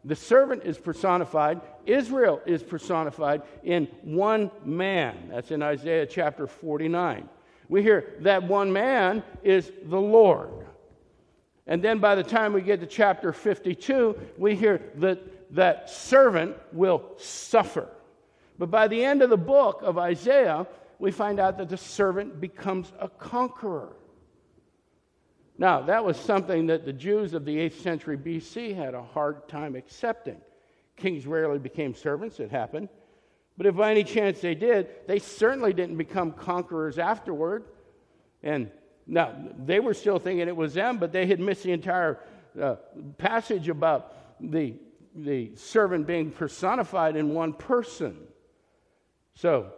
the 0.04 0.16
servant 0.16 0.62
is 0.64 0.78
personified, 0.78 1.60
Israel 1.86 2.40
is 2.46 2.62
personified 2.62 3.42
in 3.62 3.86
one 4.02 4.50
man. 4.64 5.28
That's 5.30 5.50
in 5.50 5.62
Isaiah 5.62 6.06
chapter 6.06 6.46
49. 6.46 7.28
We 7.68 7.82
hear 7.82 8.14
that 8.20 8.42
one 8.42 8.72
man 8.72 9.22
is 9.42 9.70
the 9.84 10.00
Lord. 10.00 10.50
And 11.66 11.82
then 11.82 11.98
by 11.98 12.14
the 12.14 12.22
time 12.22 12.52
we 12.52 12.62
get 12.62 12.80
to 12.80 12.86
chapter 12.86 13.32
52, 13.32 14.18
we 14.38 14.56
hear 14.56 14.80
that 14.96 15.54
that 15.54 15.90
servant 15.90 16.56
will 16.72 17.02
suffer. 17.18 17.88
But 18.58 18.70
by 18.70 18.88
the 18.88 19.04
end 19.04 19.22
of 19.22 19.30
the 19.30 19.36
book 19.36 19.80
of 19.82 19.98
Isaiah, 19.98 20.66
we 20.98 21.10
find 21.10 21.38
out 21.38 21.58
that 21.58 21.68
the 21.68 21.76
servant 21.76 22.40
becomes 22.40 22.92
a 22.98 23.08
conqueror. 23.08 23.92
Now, 25.58 25.82
that 25.82 26.04
was 26.04 26.16
something 26.16 26.66
that 26.68 26.84
the 26.84 26.92
Jews 26.92 27.34
of 27.34 27.44
the 27.44 27.56
8th 27.56 27.80
century 27.80 28.16
BC 28.16 28.74
had 28.74 28.94
a 28.94 29.02
hard 29.02 29.48
time 29.48 29.74
accepting. 29.74 30.40
Kings 30.96 31.26
rarely 31.26 31.58
became 31.58 31.94
servants, 31.94 32.40
it 32.40 32.50
happened. 32.50 32.88
But 33.58 33.66
if 33.66 33.74
by 33.74 33.90
any 33.90 34.04
chance 34.04 34.40
they 34.40 34.54
did, 34.54 34.88
they 35.08 35.18
certainly 35.18 35.72
didn't 35.72 35.96
become 35.96 36.30
conquerors 36.30 36.96
afterward. 36.96 37.64
And 38.40 38.70
now, 39.04 39.34
they 39.58 39.80
were 39.80 39.94
still 39.94 40.20
thinking 40.20 40.46
it 40.46 40.56
was 40.56 40.74
them, 40.74 40.98
but 40.98 41.12
they 41.12 41.26
had 41.26 41.40
missed 41.40 41.64
the 41.64 41.72
entire 41.72 42.20
uh, 42.60 42.76
passage 43.16 43.68
about 43.68 44.14
the, 44.40 44.74
the 45.14 45.56
servant 45.56 46.06
being 46.06 46.30
personified 46.30 47.16
in 47.16 47.34
one 47.34 47.52
person. 47.52 48.16
So, 49.34 49.72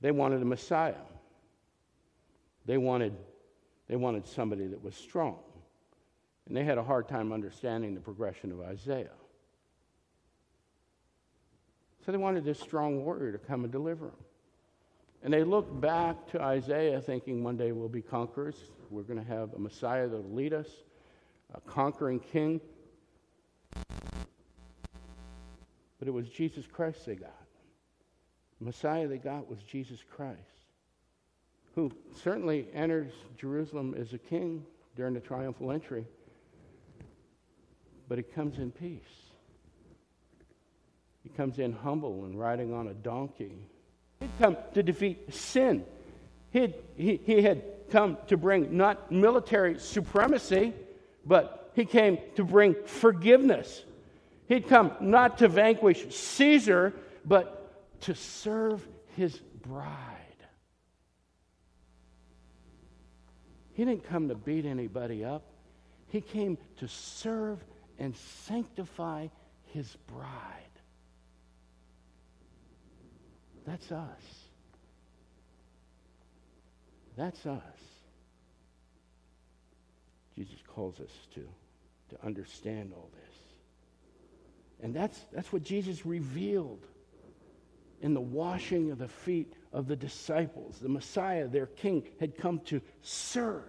they 0.00 0.10
wanted 0.10 0.40
a 0.40 0.46
Messiah. 0.46 0.94
They 2.64 2.78
wanted, 2.78 3.14
they 3.86 3.96
wanted 3.96 4.26
somebody 4.26 4.66
that 4.68 4.82
was 4.82 4.94
strong. 4.94 5.40
And 6.46 6.56
they 6.56 6.64
had 6.64 6.78
a 6.78 6.82
hard 6.82 7.06
time 7.06 7.32
understanding 7.32 7.94
the 7.94 8.00
progression 8.00 8.50
of 8.50 8.60
Isaiah. 8.60 9.10
So 12.04 12.12
they 12.12 12.18
wanted 12.18 12.44
this 12.44 12.58
strong 12.58 13.04
warrior 13.04 13.32
to 13.32 13.38
come 13.38 13.64
and 13.64 13.72
deliver 13.72 14.06
them. 14.06 14.16
And 15.22 15.32
they 15.32 15.44
looked 15.44 15.80
back 15.80 16.30
to 16.30 16.40
Isaiah 16.40 17.00
thinking 17.00 17.44
one 17.44 17.56
day 17.56 17.72
we'll 17.72 17.88
be 17.88 18.00
conquerors. 18.00 18.56
We're 18.88 19.02
going 19.02 19.22
to 19.22 19.30
have 19.30 19.52
a 19.52 19.58
Messiah 19.58 20.08
that 20.08 20.16
will 20.16 20.34
lead 20.34 20.54
us, 20.54 20.68
a 21.54 21.60
conquering 21.60 22.20
king. 22.20 22.60
But 25.98 26.08
it 26.08 26.12
was 26.12 26.28
Jesus 26.30 26.66
Christ 26.66 27.04
they 27.04 27.16
got. 27.16 27.34
The 28.58 28.64
Messiah 28.64 29.06
they 29.06 29.18
got 29.18 29.48
was 29.48 29.58
Jesus 29.62 30.00
Christ, 30.16 30.38
who 31.74 31.92
certainly 32.22 32.68
enters 32.72 33.12
Jerusalem 33.36 33.94
as 33.98 34.14
a 34.14 34.18
king 34.18 34.64
during 34.96 35.14
the 35.14 35.20
triumphal 35.20 35.70
entry, 35.70 36.06
but 38.08 38.18
he 38.18 38.24
comes 38.24 38.58
in 38.58 38.70
peace. 38.70 39.29
He 41.22 41.28
comes 41.28 41.58
in 41.58 41.72
humble 41.72 42.24
and 42.24 42.38
riding 42.38 42.72
on 42.72 42.88
a 42.88 42.94
donkey. 42.94 43.52
He'd 44.20 44.30
come 44.38 44.56
to 44.74 44.82
defeat 44.82 45.32
sin. 45.34 45.84
He'd, 46.50 46.74
he, 46.96 47.20
he 47.24 47.42
had 47.42 47.62
come 47.90 48.18
to 48.28 48.36
bring 48.36 48.76
not 48.76 49.10
military 49.12 49.78
supremacy, 49.78 50.72
but 51.24 51.72
he 51.74 51.84
came 51.84 52.18
to 52.36 52.44
bring 52.44 52.74
forgiveness. 52.84 53.84
He'd 54.48 54.68
come 54.68 54.92
not 55.00 55.38
to 55.38 55.48
vanquish 55.48 56.12
Caesar, 56.14 56.94
but 57.24 58.00
to 58.02 58.14
serve 58.14 58.86
his 59.16 59.36
bride. 59.36 60.16
He 63.74 63.84
didn't 63.84 64.04
come 64.04 64.28
to 64.28 64.34
beat 64.34 64.66
anybody 64.66 65.24
up. 65.24 65.42
He 66.08 66.20
came 66.20 66.58
to 66.78 66.88
serve 66.88 67.64
and 67.98 68.16
sanctify 68.16 69.28
his 69.66 69.96
bride. 70.06 70.69
That's 73.66 73.92
us. 73.92 74.40
That's 77.16 77.46
us. 77.46 77.60
Jesus 80.36 80.58
calls 80.66 81.00
us 81.00 81.10
to, 81.34 81.46
to 82.10 82.24
understand 82.24 82.92
all 82.94 83.10
this. 83.12 83.36
And 84.82 84.94
that's, 84.94 85.20
that's 85.32 85.52
what 85.52 85.62
Jesus 85.62 86.06
revealed 86.06 86.80
in 88.00 88.14
the 88.14 88.20
washing 88.20 88.90
of 88.90 88.98
the 88.98 89.08
feet 89.08 89.52
of 89.72 89.86
the 89.86 89.96
disciples. 89.96 90.78
The 90.78 90.88
Messiah, 90.88 91.46
their 91.46 91.66
king, 91.66 92.04
had 92.18 92.38
come 92.38 92.60
to 92.66 92.80
serve. 93.02 93.62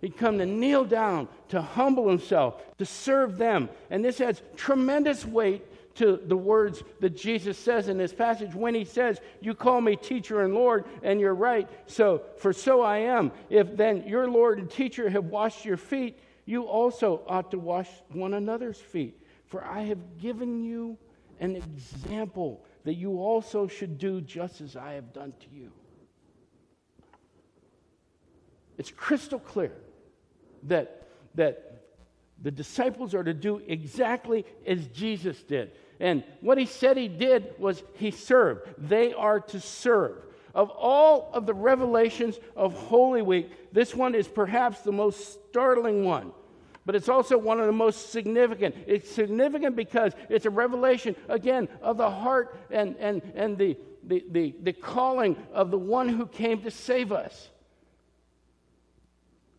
He'd 0.00 0.16
come 0.16 0.38
to 0.38 0.46
kneel 0.46 0.84
down, 0.84 1.28
to 1.48 1.62
humble 1.62 2.08
himself, 2.08 2.62
to 2.78 2.84
serve 2.84 3.38
them. 3.38 3.68
And 3.90 4.04
this 4.04 4.20
adds 4.20 4.42
tremendous 4.54 5.24
weight 5.24 5.64
to 5.96 6.20
the 6.24 6.36
words 6.36 6.82
that 7.00 7.16
Jesus 7.16 7.58
says 7.58 7.88
in 7.88 7.98
this 7.98 8.12
passage 8.12 8.54
when 8.54 8.74
he 8.74 8.84
says, 8.84 9.20
You 9.40 9.54
call 9.54 9.80
me 9.80 9.96
teacher 9.96 10.42
and 10.42 10.54
Lord, 10.54 10.84
and 11.02 11.20
you're 11.20 11.34
right. 11.34 11.68
So, 11.86 12.22
for 12.38 12.52
so 12.52 12.82
I 12.82 12.98
am. 12.98 13.32
If 13.50 13.76
then 13.76 14.06
your 14.06 14.28
Lord 14.28 14.58
and 14.58 14.70
teacher 14.70 15.08
have 15.08 15.26
washed 15.26 15.64
your 15.64 15.76
feet, 15.76 16.18
you 16.44 16.64
also 16.64 17.22
ought 17.26 17.50
to 17.52 17.58
wash 17.58 17.88
one 18.10 18.34
another's 18.34 18.78
feet. 18.78 19.20
For 19.46 19.64
I 19.64 19.82
have 19.82 20.18
given 20.18 20.64
you 20.64 20.98
an 21.40 21.56
example 21.56 22.64
that 22.84 22.94
you 22.94 23.18
also 23.18 23.66
should 23.66 23.98
do 23.98 24.20
just 24.20 24.60
as 24.60 24.76
I 24.76 24.92
have 24.92 25.12
done 25.12 25.32
to 25.40 25.46
you. 25.52 25.70
It's 28.76 28.90
crystal 28.90 29.38
clear 29.38 29.72
that, 30.64 31.06
that 31.34 31.84
the 32.42 32.50
disciples 32.50 33.14
are 33.14 33.22
to 33.22 33.34
do 33.34 33.62
exactly 33.66 34.44
as 34.66 34.86
Jesus 34.88 35.42
did. 35.42 35.72
And 36.00 36.24
what 36.40 36.58
he 36.58 36.66
said 36.66 36.96
he 36.96 37.08
did 37.08 37.54
was 37.58 37.82
he 37.94 38.10
served. 38.10 38.68
They 38.78 39.12
are 39.12 39.40
to 39.40 39.60
serve. 39.60 40.18
Of 40.54 40.70
all 40.70 41.30
of 41.32 41.46
the 41.46 41.54
revelations 41.54 42.38
of 42.56 42.74
Holy 42.74 43.22
Week, 43.22 43.50
this 43.72 43.94
one 43.94 44.14
is 44.14 44.28
perhaps 44.28 44.80
the 44.80 44.92
most 44.92 45.32
startling 45.48 46.04
one 46.04 46.32
but 46.86 46.94
it's 46.94 47.08
also 47.08 47.38
one 47.38 47.60
of 47.60 47.66
the 47.66 47.72
most 47.72 48.10
significant. 48.10 48.74
It's 48.86 49.10
significant 49.10 49.74
because 49.74 50.12
it's 50.28 50.44
a 50.44 50.50
revelation, 50.50 51.16
again, 51.28 51.68
of 51.80 51.96
the 51.96 52.10
heart 52.10 52.60
and, 52.70 52.96
and, 52.98 53.22
and 53.34 53.56
the, 53.56 53.76
the, 54.02 54.24
the, 54.30 54.54
the 54.62 54.72
calling 54.72 55.36
of 55.52 55.70
the 55.70 55.78
one 55.78 56.08
who 56.08 56.26
came 56.26 56.60
to 56.62 56.70
save 56.70 57.10
us. 57.10 57.48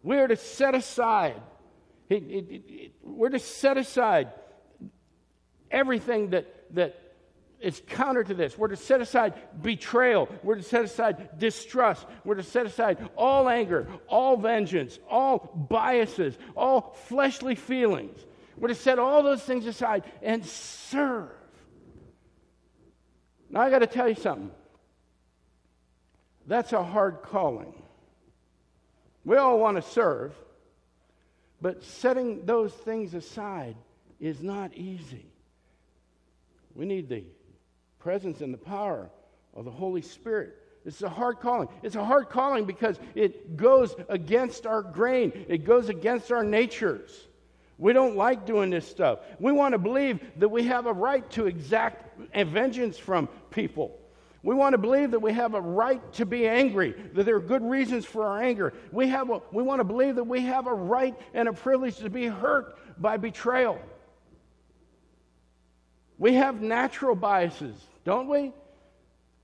We're 0.04 0.28
to 0.28 0.36
set 0.36 0.76
aside, 0.76 1.42
we're 3.02 3.30
to 3.30 3.40
set 3.40 3.78
aside 3.78 4.30
everything 5.76 6.32
that, 6.32 6.48
that 6.74 7.00
is 7.60 7.82
counter 7.90 8.24
to 8.24 8.34
this. 8.34 8.58
We're 8.58 8.70
to 8.70 8.76
set 8.78 9.02
aside 9.02 9.34
betrayal. 9.62 10.30
We're 10.42 10.56
to 10.56 10.64
set 10.64 10.86
aside 10.86 11.38
distrust. 11.38 12.06
We're 12.24 12.36
to 12.36 12.44
set 12.44 12.66
aside 12.66 13.10
all 13.16 13.50
anger, 13.50 13.88
all 14.08 14.38
vengeance, 14.38 14.98
all 15.10 15.68
biases, 15.70 16.38
all 16.56 16.96
fleshly 17.08 17.56
feelings. 17.56 18.18
We're 18.58 18.70
to 18.70 18.76
set 18.76 19.00
all 19.00 19.22
those 19.22 19.44
things 19.44 19.68
aside 19.68 20.04
and 20.24 20.46
serve. 20.46 21.30
Now, 23.50 23.62
I 23.62 23.70
got 23.70 23.80
to 23.80 23.88
tell 23.88 24.08
you 24.08 24.16
something. 24.16 24.52
That's 26.48 26.74
a 26.74 26.84
hard 26.84 27.22
calling. 27.22 27.74
We 29.26 29.38
all 29.38 29.60
want 29.60 29.78
to 29.78 29.82
serve, 29.82 30.34
but 31.62 31.84
setting 31.84 32.46
those 32.46 32.72
things 32.72 33.14
aside 33.14 33.76
is 34.20 34.42
not 34.42 34.74
easy. 34.76 35.26
We 36.76 36.86
need 36.86 37.10
the 37.10 37.24
presence 38.00 38.42
and 38.42 38.54
the 38.54 38.58
power 38.58 39.10
of 39.56 39.66
the 39.66 39.72
Holy 39.72 40.02
Spirit. 40.02 40.56
It's 40.86 41.02
a 41.02 41.10
hard 41.10 41.40
calling. 41.40 41.68
It's 41.82 41.96
a 41.96 42.06
hard 42.06 42.30
calling 42.30 42.66
because 42.66 43.00
it 43.16 43.58
goes 43.58 43.96
against 44.08 44.68
our 44.68 44.84
grain, 44.84 45.32
it 45.48 45.66
goes 45.66 45.90
against 45.90 46.32
our 46.32 46.44
natures. 46.44 47.28
We 47.78 47.92
don't 47.92 48.16
like 48.16 48.46
doing 48.46 48.70
this 48.70 48.88
stuff. 48.88 49.20
We 49.40 49.52
want 49.52 49.74
to 49.74 49.78
believe 49.78 50.22
that 50.38 50.48
we 50.48 50.64
have 50.64 50.86
a 50.86 50.94
right 50.94 51.30
to 51.32 51.48
exact 51.48 52.18
vengeance 52.34 52.98
from 52.98 53.28
people. 53.50 54.00
We 54.44 54.56
want 54.56 54.74
to 54.74 54.78
believe 54.78 55.12
that 55.12 55.20
we 55.20 55.34
have 55.34 55.56
a 55.56 55.60
right 55.60 56.14
to 56.14 56.26
be 56.26 56.48
angry, 56.48 56.94
that 57.14 57.26
there 57.26 57.36
are 57.36 57.42
good 57.42 57.64
reasons 57.64 58.06
for 58.06 58.28
our 58.28 58.42
anger. 58.42 58.74
We, 58.92 59.08
have 59.10 59.30
a, 59.30 59.42
we 59.52 59.64
want 59.64 59.80
to 59.80 59.84
believe 59.84 60.16
that 60.16 60.24
we 60.24 60.42
have 60.42 60.68
a 60.68 60.74
right 60.74 61.16
and 61.34 61.50
a 61.50 61.54
privilege 61.54 61.98
to 61.98 62.10
be 62.10 62.28
hurt 62.28 62.78
by 63.02 63.18
betrayal. 63.18 63.80
We 66.18 66.34
have 66.36 66.62
natural 66.62 67.16
biases 67.16 67.76
don't 68.06 68.28
we? 68.28 68.54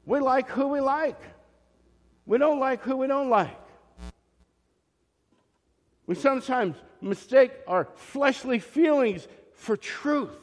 We 0.06 0.20
like 0.20 0.48
who 0.50 0.68
we 0.68 0.80
like. 0.80 1.20
We 2.26 2.38
don't 2.38 2.60
like 2.60 2.84
who 2.84 2.96
we 2.96 3.08
don't 3.08 3.30
like. 3.30 3.58
We 6.06 6.16
sometimes 6.16 6.78
mistake 7.02 7.52
our 7.68 7.88
fleshly 7.96 8.60
feelings 8.60 9.28
for 9.56 9.76
truth. 9.76 10.38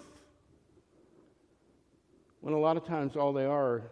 When 2.40 2.54
a 2.54 2.58
lot 2.58 2.76
of 2.76 2.84
times 2.84 3.16
all 3.16 3.32
they 3.32 3.44
are 3.44 3.82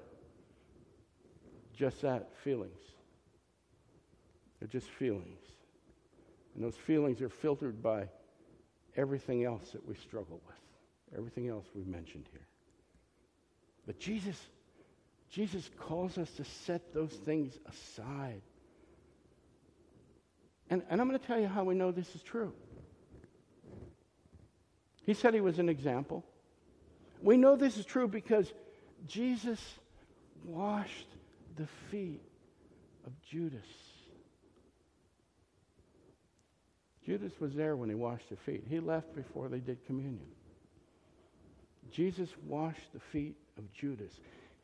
just 1.77 2.03
that 2.03 2.35
feelings. 2.42 2.81
They're 4.59 4.68
just 4.68 4.88
feelings. 4.88 5.40
And 6.55 6.64
those 6.64 6.77
feelings 6.77 7.20
are 7.22 7.29
filtered 7.29 7.83
by 7.83 8.09
everything 8.96 9.44
else 9.44 9.70
that 9.70 9.87
we 9.87 9.94
struggle 9.94 10.40
with, 10.46 10.57
everything 11.16 11.49
else 11.49 11.66
we've 11.75 11.87
mentioned 11.87 12.27
here. 12.33 12.47
But 13.87 13.99
Jesus, 13.99 14.37
Jesus 15.31 15.71
calls 15.79 16.19
us 16.19 16.31
to 16.33 16.45
set 16.45 16.92
those 16.92 17.12
things 17.12 17.59
aside. 17.69 18.42
And, 20.69 20.83
and 20.90 21.01
I'm 21.01 21.09
going 21.09 21.19
to 21.19 21.27
tell 21.27 21.38
you 21.38 21.47
how 21.47 21.64
we 21.64 21.75
know 21.75 21.92
this 21.92 22.14
is 22.14 22.23
true. 22.23 22.53
He 25.05 25.14
said 25.14 25.35
he 25.35 25.40
was 25.40 25.61
an 25.61 25.69
example. 25.69 26.25
We 27.23 27.37
know 27.37 27.55
this 27.55 27.77
is 27.77 27.85
true 27.85 28.09
because 28.09 28.53
Jesus 29.07 29.61
washed 30.45 31.09
the 31.57 31.66
feet 31.90 32.23
of 33.07 33.12
Judas. 33.23 33.66
Judas 37.05 37.33
was 37.38 37.55
there 37.55 37.77
when 37.77 37.88
he 37.88 37.95
washed 37.95 38.29
the 38.31 38.37
feet. 38.37 38.64
He 38.69 38.81
left 38.81 39.14
before 39.14 39.49
they 39.49 39.61
did 39.61 39.85
communion. 39.87 40.27
Jesus 41.92 42.29
washed 42.46 42.92
the 42.92 43.01
feet 43.01 43.37
of 43.59 43.72
Judas. 43.72 44.12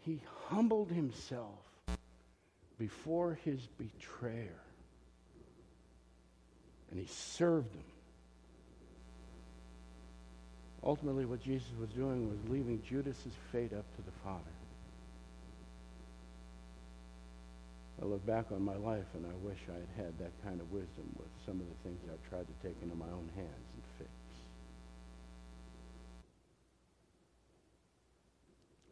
He 0.01 0.21
humbled 0.49 0.91
himself 0.91 1.59
before 2.79 3.39
his 3.45 3.61
betrayer. 3.79 4.61
And 6.91 7.01
he 7.01 7.07
served 7.07 7.75
him. 7.75 7.85
Ultimately, 10.85 11.25
what 11.25 11.43
Jesus 11.43 11.69
was 11.79 11.91
doing 11.91 12.29
was 12.29 12.39
leaving 12.49 12.83
Judas's 12.83 13.35
fate 13.53 13.73
up 13.73 13.85
to 13.97 14.03
the 14.03 14.11
Father. 14.25 14.43
I 18.03 18.05
look 18.05 18.27
back 18.27 18.47
on 18.51 18.63
my 18.63 18.75
life 18.75 19.07
and 19.15 19.25
I 19.25 19.47
wish 19.47 19.59
I 19.69 19.75
had 19.75 20.07
had 20.07 20.19
that 20.19 20.33
kind 20.43 20.61
of 20.61 20.73
wisdom 20.73 21.07
with 21.17 21.29
some 21.47 21.61
of 21.61 21.67
the 21.69 21.89
things 21.89 22.01
I've 22.11 22.29
tried 22.29 22.47
to 22.49 22.67
take 22.67 22.77
into 22.83 22.97
my 22.97 23.07
own 23.07 23.31
hands 23.37 23.72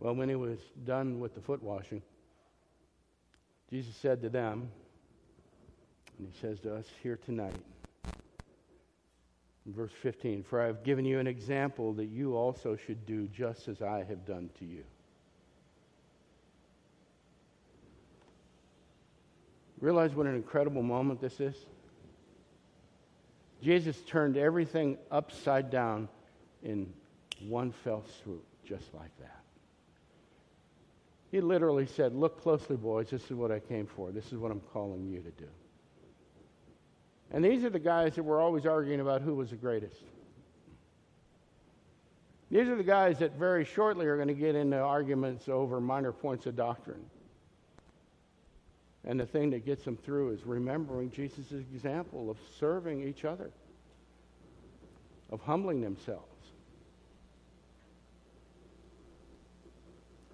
Well, 0.01 0.15
when 0.15 0.31
he 0.31 0.35
was 0.35 0.59
done 0.85 1.21
with 1.21 1.35
the 1.35 1.43
foot 1.43 1.63
washing, 1.63 2.03
Jesus 3.69 3.95
said 3.95 4.23
to 4.23 4.31
them, 4.31 4.71
and 6.19 6.27
he 6.27 6.41
says 6.41 6.59
to 6.61 6.75
us 6.75 6.87
here 7.03 7.19
tonight, 7.25 7.55
in 9.67 9.75
verse 9.75 9.93
15, 10.03 10.43
For 10.43 10.63
I 10.63 10.67
have 10.67 10.83
given 10.83 11.05
you 11.05 11.19
an 11.19 11.27
example 11.27 11.93
that 11.95 12.07
you 12.07 12.35
also 12.35 12.77
should 12.77 13.05
do 13.05 13.29
just 13.29 13.69
as 13.69 13.83
I 13.83 14.05
have 14.05 14.25
done 14.25 14.49
to 14.59 14.65
you. 14.65 14.83
Realize 19.81 20.15
what 20.15 20.27
an 20.27 20.35
incredible 20.35 20.83
moment 20.83 21.21
this 21.21 21.41
is? 21.41 21.57
Jesus 23.63 24.01
turned 24.07 24.39
everything 24.39 24.97
upside 25.11 25.71
down 25.71 26.09
in 26.63 26.91
one 27.47 27.73
fell 27.73 28.05
swoop, 28.23 28.45
just 28.65 28.93
like 28.95 29.11
that. 29.21 29.40
He 31.31 31.41
literally 31.41 31.87
said, 31.87 32.15
Look 32.15 32.43
closely, 32.43 32.77
boys. 32.77 33.11
This 33.11 33.25
is 33.25 33.33
what 33.33 33.51
I 33.51 33.61
came 33.61 33.87
for. 33.87 34.11
This 34.11 34.27
is 34.27 34.35
what 34.35 34.51
I'm 34.51 34.61
calling 34.73 35.09
you 35.09 35.21
to 35.21 35.31
do. 35.31 35.49
And 37.33 37.45
these 37.45 37.65
are 37.65 37.71
the 37.71 37.79
guys 37.79 38.17
that 38.17 38.25
were 38.25 38.41
always 38.41 38.67
arguing 38.67 39.01
about 39.01 39.23
who 39.23 39.37
was 39.37 39.51
the 39.51 39.57
greatest. 39.57 40.03
These 42.51 42.69
are 42.69 42.75
the 42.75 42.83
guys 42.83 43.21
that 43.21 43.39
very 43.39 43.65
shortly 43.65 44.07
are 44.07 44.17
going 44.17 44.29
to 44.29 44.35
get 44.35 44.57
into 44.57 44.77
arguments 44.77 45.49
over 45.49 45.81
minor 45.81 46.13
points 46.13 46.47
of 46.47 46.57
doctrine. 46.57 47.05
And 49.05 49.19
the 49.19 49.27
thing 49.27 49.51
that 49.51 49.65
gets 49.65 49.85
them 49.85 49.97
through 49.97 50.33
is 50.33 50.45
remembering 50.45 51.11
Jesus' 51.13 51.53
example 51.53 52.29
of 52.29 52.37
serving 52.59 53.07
each 53.07 53.25
other, 53.25 53.51
of 55.31 55.41
humbling 55.41 55.81
themselves. 55.81 56.27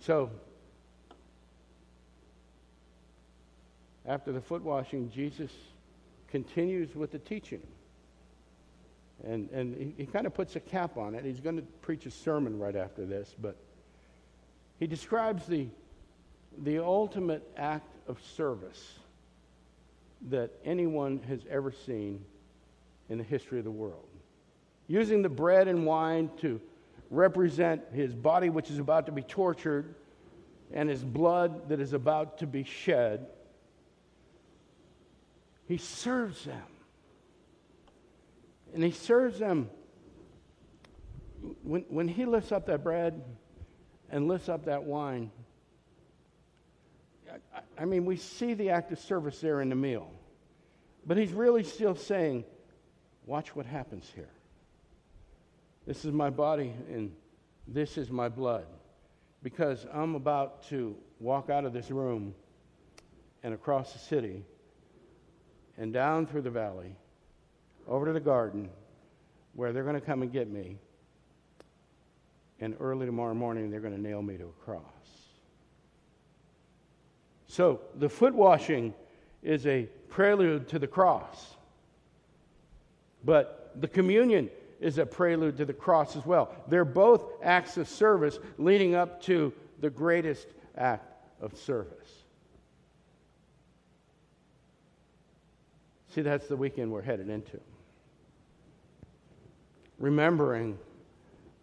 So, 0.01 0.31
after 4.07 4.33
the 4.33 4.41
foot 4.41 4.63
washing, 4.63 5.11
Jesus 5.11 5.51
continues 6.29 6.95
with 6.95 7.13
the 7.13 7.19
teaching. 7.19 7.63
And, 9.25 9.49
and 9.51 9.77
he, 9.77 9.95
he 9.97 10.07
kind 10.07 10.27
of 10.27 10.35
puts 10.35 10.57
a 10.57 10.61
cap 10.61 10.97
on 10.97 11.15
it. 11.15 11.25
He's 11.25 11.41
going 11.41 11.57
to 11.57 11.63
preach 11.83 12.07
a 12.07 12.11
sermon 12.11 12.59
right 12.59 12.77
after 12.77 13.05
this, 13.05 13.35
but 13.41 13.57
he 14.79 14.87
describes 14.87 15.47
the, 15.47 15.69
the 16.63 16.79
ultimate 16.79 17.49
act 17.57 17.89
of 18.09 18.19
service 18.37 18.99
that 20.29 20.51
anyone 20.65 21.21
has 21.29 21.41
ever 21.51 21.73
seen 21.73 22.25
in 23.09 23.19
the 23.19 23.25
history 23.25 23.59
of 23.59 23.65
the 23.65 23.71
world. 23.71 24.07
Using 24.89 25.23
the 25.23 25.29
bread 25.29 25.69
and 25.69 25.87
wine 25.87 26.31
to 26.41 26.61
represent 27.11 27.83
his 27.93 28.15
body, 28.15 28.51
which 28.51 28.71
is 28.71 28.79
about 28.79 29.07
to 29.07 29.13
be 29.13 29.23
tortured, 29.23 29.95
and 30.73 30.89
his 30.89 31.03
blood 31.03 31.69
that 31.69 31.81
is 31.81 31.93
about 31.93 32.39
to 32.39 32.47
be 32.47 32.65
shed, 32.65 33.27
he 35.67 35.79
serves 35.79 36.45
them. 36.45 36.63
And 38.75 38.83
he 38.83 38.93
serves 38.93 39.39
them. 39.39 39.69
When, 41.63 41.83
when 41.89 42.09
he 42.09 42.25
lifts 42.25 42.53
up 42.53 42.67
that 42.67 42.83
bread 42.83 43.23
and 44.11 44.29
lifts 44.29 44.49
up 44.49 44.67
that 44.67 44.85
wine, 44.85 45.31
I, 47.31 47.61
I 47.83 47.85
mean, 47.85 48.05
we 48.05 48.17
see 48.17 48.55
the 48.55 48.71
act 48.71 48.93
of 48.93 48.99
service 48.99 49.41
there 49.41 49.61
in 49.61 49.69
the 49.69 49.77
meal. 49.77 50.09
But 51.05 51.17
he's 51.17 51.33
really 51.33 51.63
still 51.63 51.95
saying, 51.95 52.45
watch 53.27 53.55
what 53.55 53.67
happens 53.67 54.11
here. 54.15 54.29
This 55.87 56.05
is 56.05 56.13
my 56.13 56.31
body 56.31 56.73
and 56.93 57.13
this 57.67 57.99
is 57.99 58.11
my 58.11 58.29
blood. 58.29 58.67
Because 59.43 59.87
I'm 59.93 60.15
about 60.15 60.67
to 60.69 60.97
walk 61.21 61.51
out 61.51 61.65
of 61.65 61.73
this 61.73 61.91
room 61.91 62.35
and 63.43 63.55
across 63.55 63.93
the 63.93 63.99
city 63.99 64.45
and 65.79 65.93
down 65.93 66.27
through 66.27 66.43
the 66.43 66.51
valley 66.51 66.97
over 67.87 68.07
to 68.07 68.13
the 68.13 68.21
garden 68.21 68.69
where 69.55 69.73
they're 69.73 69.85
going 69.85 69.95
to 69.95 70.01
come 70.01 70.23
and 70.23 70.33
get 70.33 70.51
me. 70.51 70.79
And 72.61 72.77
early 72.81 73.07
tomorrow 73.07 73.35
morning, 73.35 73.71
they're 73.71 73.81
going 73.81 73.95
to 73.95 74.01
nail 74.01 74.23
me 74.23 74.37
to 74.37 74.45
a 74.45 74.65
cross. 74.65 74.83
So 77.47 77.81
the 77.97 78.09
foot 78.09 78.35
washing 78.35 78.95
is 79.43 79.67
a 79.67 79.89
prelude 80.09 80.69
to 80.69 80.79
the 80.79 80.87
cross. 80.87 81.57
But 83.25 83.73
the 83.77 83.89
communion 83.89 84.51
is 84.81 84.99
a 84.99 85.07
prelude 85.07 85.57
to 85.59 85.65
the 85.65 85.73
cross 85.73 86.17
as 86.17 86.27
well. 86.27 86.55
They're 86.69 86.85
both 86.85 87.25
acts 87.43 87.77
of 87.77 87.89
service 87.89 88.39
leading 88.59 88.95
up 88.95 89.23
to 89.23 89.53
the 89.81 89.91
greatest 89.91 90.49
act 90.77 91.15
of 91.41 91.57
service. 91.57 92.26
See, 96.17 96.23
that's 96.23 96.47
the 96.47 96.57
weekend 96.57 96.91
we're 96.91 97.03
headed 97.03 97.29
into 97.29 97.61
remembering 99.99 100.79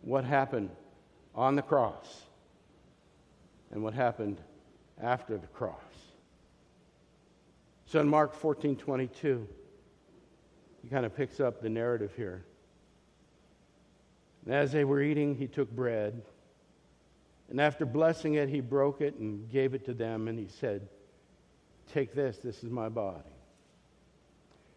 what 0.02 0.24
happened 0.24 0.70
on 1.34 1.56
the 1.56 1.64
cross 1.64 2.22
and 3.72 3.84
what 3.84 3.96
happened 3.96 4.40
after 5.02 5.40
the 5.40 5.48
cross. 5.48 5.82
So 7.88 8.00
in 8.00 8.08
Mark 8.08 8.36
14 8.36 8.76
22, 8.76 9.48
he 10.84 10.88
kind 10.88 11.08
of 11.08 11.16
picks 11.18 11.40
up 11.40 11.60
the 11.60 11.70
narrative 11.70 12.14
here. 12.16 12.46
And 14.46 14.54
as 14.54 14.72
they 14.72 14.84
were 14.84 15.02
eating, 15.02 15.34
he 15.36 15.48
took 15.48 15.72
bread. 15.72 16.22
And 17.50 17.60
after 17.60 17.88
blessing 17.88 18.36
it, 18.36 18.50
he 18.50 18.62
broke 18.62 19.02
it 19.02 19.16
and 19.16 19.50
gave 19.50 19.74
it 19.74 19.84
to 19.86 19.96
them. 19.96 20.28
And 20.28 20.38
he 20.38 20.48
said, 20.48 20.88
Take 21.92 22.14
this, 22.14 22.38
this 22.38 22.64
is 22.64 22.70
my 22.70 22.88
body. 22.88 23.33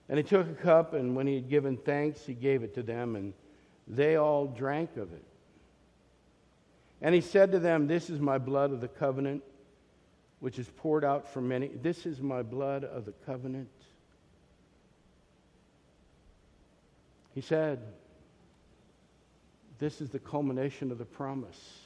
And 0.09 0.19
he 0.19 0.23
took 0.23 0.49
a 0.49 0.55
cup, 0.55 0.95
and 0.95 1.17
when 1.17 1.27
he 1.27 1.35
had 1.35 1.49
given 1.49 1.77
thanks, 1.77 2.25
he 2.25 2.35
gave 2.35 2.63
it 2.63 2.75
to 2.75 2.83
them. 2.83 3.17
And 3.17 3.35
they 3.89 4.17
all 4.17 4.47
drank 4.47 4.97
of 4.97 5.13
it. 5.13 5.25
And 7.03 7.15
he 7.15 7.21
said 7.21 7.53
to 7.53 7.59
them, 7.59 7.87
This 7.87 8.09
is 8.09 8.21
my 8.21 8.39
blood 8.39 8.73
of 8.73 8.81
the 8.81 8.89
covenant, 8.89 9.43
which 10.41 10.59
is 10.59 10.69
poured 10.77 11.05
out 11.05 11.29
for 11.29 11.41
many. 11.41 11.69
This 11.69 12.07
is 12.07 12.21
my 12.21 12.43
blood 12.43 12.85
of 12.85 13.05
the 13.05 13.13
covenant. 13.25 13.69
He 17.35 17.41
said, 17.41 17.81
This 19.79 20.01
is 20.01 20.11
the 20.11 20.19
culmination 20.19 20.91
of 20.91 20.99
the 20.99 21.05
promise. 21.05 21.81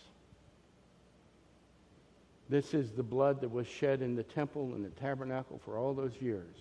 This 2.49 2.75
is 2.75 2.91
the 2.91 3.03
blood 3.03 3.41
that 3.41 3.51
was 3.51 3.67
shed 3.67 4.03
in 4.03 4.15
the 4.17 4.25
temple 4.25 4.75
and 4.75 4.85
the 4.85 4.91
tabernacle 4.91 5.61
for 5.65 5.79
all 5.79 5.95
those 5.95 6.21
years. 6.21 6.55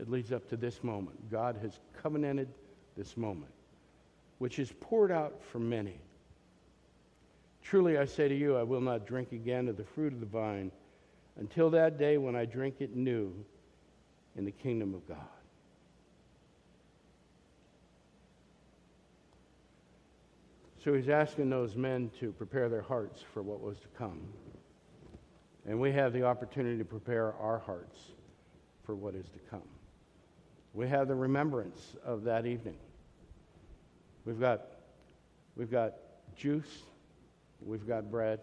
It 0.00 0.10
leads 0.10 0.32
up 0.32 0.48
to 0.48 0.56
this 0.56 0.82
moment. 0.82 1.30
God 1.30 1.56
has 1.62 1.78
covenanted 2.02 2.48
this 2.96 3.16
moment 3.16 3.52
which 4.40 4.58
is 4.58 4.72
poured 4.80 5.12
out 5.12 5.38
for 5.52 5.58
many. 5.58 6.00
Truly 7.62 7.98
I 7.98 8.06
say 8.06 8.26
to 8.26 8.34
you, 8.34 8.56
I 8.56 8.62
will 8.62 8.80
not 8.80 9.06
drink 9.06 9.32
again 9.32 9.68
of 9.68 9.76
the 9.76 9.84
fruit 9.84 10.14
of 10.14 10.20
the 10.20 10.26
vine 10.26 10.72
until 11.38 11.68
that 11.70 11.98
day 11.98 12.16
when 12.16 12.34
I 12.34 12.46
drink 12.46 12.76
it 12.80 12.96
new 12.96 13.34
in 14.36 14.46
the 14.46 14.50
kingdom 14.50 14.94
of 14.94 15.06
God. 15.06 15.18
So 20.82 20.94
he's 20.94 21.10
asking 21.10 21.50
those 21.50 21.76
men 21.76 22.10
to 22.20 22.32
prepare 22.32 22.70
their 22.70 22.80
hearts 22.80 23.22
for 23.34 23.42
what 23.42 23.60
was 23.60 23.78
to 23.80 23.88
come. 23.88 24.22
And 25.66 25.78
we 25.78 25.92
have 25.92 26.14
the 26.14 26.22
opportunity 26.22 26.78
to 26.78 26.84
prepare 26.86 27.34
our 27.34 27.58
hearts 27.58 27.98
for 28.84 28.94
what 28.94 29.14
is 29.14 29.26
to 29.26 29.38
come. 29.50 29.68
We 30.72 30.88
have 30.88 31.08
the 31.08 31.14
remembrance 31.14 31.96
of 32.04 32.24
that 32.24 32.46
evening. 32.46 32.76
We've 34.24 34.38
got, 34.38 34.62
we've 35.56 35.70
got 35.70 35.94
juice, 36.36 36.82
we've 37.60 37.86
got 37.86 38.10
bread. 38.10 38.40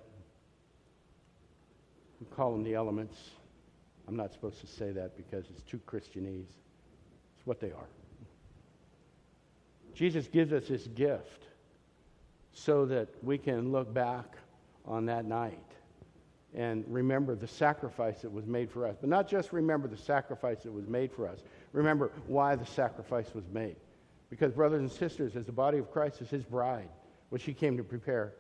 We 2.20 2.28
call 2.36 2.52
them 2.52 2.64
the 2.64 2.74
elements. 2.74 3.16
I'm 4.08 4.16
not 4.16 4.34
supposed 4.34 4.60
to 4.62 4.68
say 4.68 4.92
that 4.92 5.16
because 5.16 5.46
it's 5.50 5.62
too 5.64 5.80
Christianese. 5.88 6.46
It's 7.38 7.46
what 7.46 7.60
they 7.60 7.72
are. 7.72 7.88
Jesus 9.94 10.28
gives 10.28 10.52
us 10.52 10.68
this 10.68 10.88
gift 10.88 11.46
so 12.54 12.86
that 12.86 13.10
we 13.24 13.38
can 13.38 13.72
look 13.72 13.94
back 13.94 14.26
on 14.86 15.06
that 15.06 15.26
night 15.26 15.77
and 16.56 16.84
remember 16.88 17.36
the 17.36 17.48
sacrifice 17.48 18.22
that 18.22 18.32
was 18.32 18.46
made 18.46 18.72
for 18.72 18.86
us. 18.88 18.96
But 19.00 19.10
not 19.10 19.28
just 19.28 19.52
remember 19.54 19.88
the 19.88 19.98
sacrifice 19.98 20.64
that 20.64 20.72
was 20.72 20.88
made 20.88 21.12
for 21.12 21.28
us, 21.28 21.40
remember 21.74 22.12
why 22.28 22.56
the 22.56 22.66
sacrifice 22.66 23.34
was 23.34 23.44
made. 23.52 23.76
Because, 24.30 24.52
brothers 24.52 24.80
and 24.80 24.92
sisters, 24.92 25.36
as 25.36 25.46
the 25.46 25.52
body 25.52 25.78
of 25.78 25.92
Christ 25.92 26.22
is 26.22 26.30
his 26.30 26.44
bride, 26.44 26.90
which 27.30 27.44
he 27.44 27.54
came 27.54 27.78
to 27.78 27.84
prepare, 27.84 28.34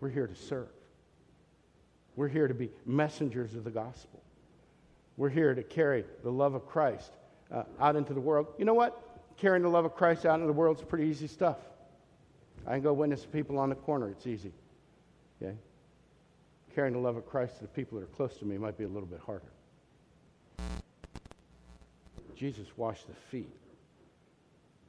we're 0.00 0.10
here 0.10 0.26
to 0.26 0.34
serve. 0.34 0.68
We're 2.16 2.28
here 2.28 2.48
to 2.48 2.54
be 2.54 2.70
messengers 2.84 3.54
of 3.54 3.64
the 3.64 3.70
gospel. 3.70 4.22
We're 5.16 5.30
here 5.30 5.54
to 5.54 5.62
carry 5.62 6.04
the 6.22 6.30
love 6.30 6.54
of 6.54 6.66
Christ 6.66 7.12
uh, 7.50 7.64
out 7.80 7.96
into 7.96 8.12
the 8.12 8.20
world. 8.20 8.48
You 8.58 8.64
know 8.64 8.74
what? 8.74 9.00
Carrying 9.36 9.62
the 9.62 9.68
love 9.68 9.84
of 9.84 9.94
Christ 9.94 10.26
out 10.26 10.34
into 10.34 10.46
the 10.46 10.52
world 10.52 10.78
is 10.78 10.84
pretty 10.84 11.06
easy 11.06 11.26
stuff. 11.26 11.58
I 12.66 12.72
can 12.72 12.82
go 12.82 12.92
witness 12.92 13.22
to 13.22 13.28
people 13.28 13.58
on 13.58 13.68
the 13.68 13.74
corner, 13.74 14.10
it's 14.10 14.26
easy. 14.26 14.52
Okay? 15.42 15.56
Carrying 16.74 16.94
the 16.94 17.00
love 17.00 17.16
of 17.16 17.26
Christ 17.26 17.56
to 17.56 17.62
the 17.62 17.68
people 17.68 17.98
that 17.98 18.04
are 18.04 18.14
close 18.14 18.36
to 18.38 18.44
me 18.44 18.56
might 18.56 18.78
be 18.78 18.84
a 18.84 18.88
little 18.88 19.08
bit 19.08 19.20
harder. 19.20 19.52
Jesus 22.34 22.66
washed 22.76 23.06
the 23.06 23.14
feet 23.14 23.54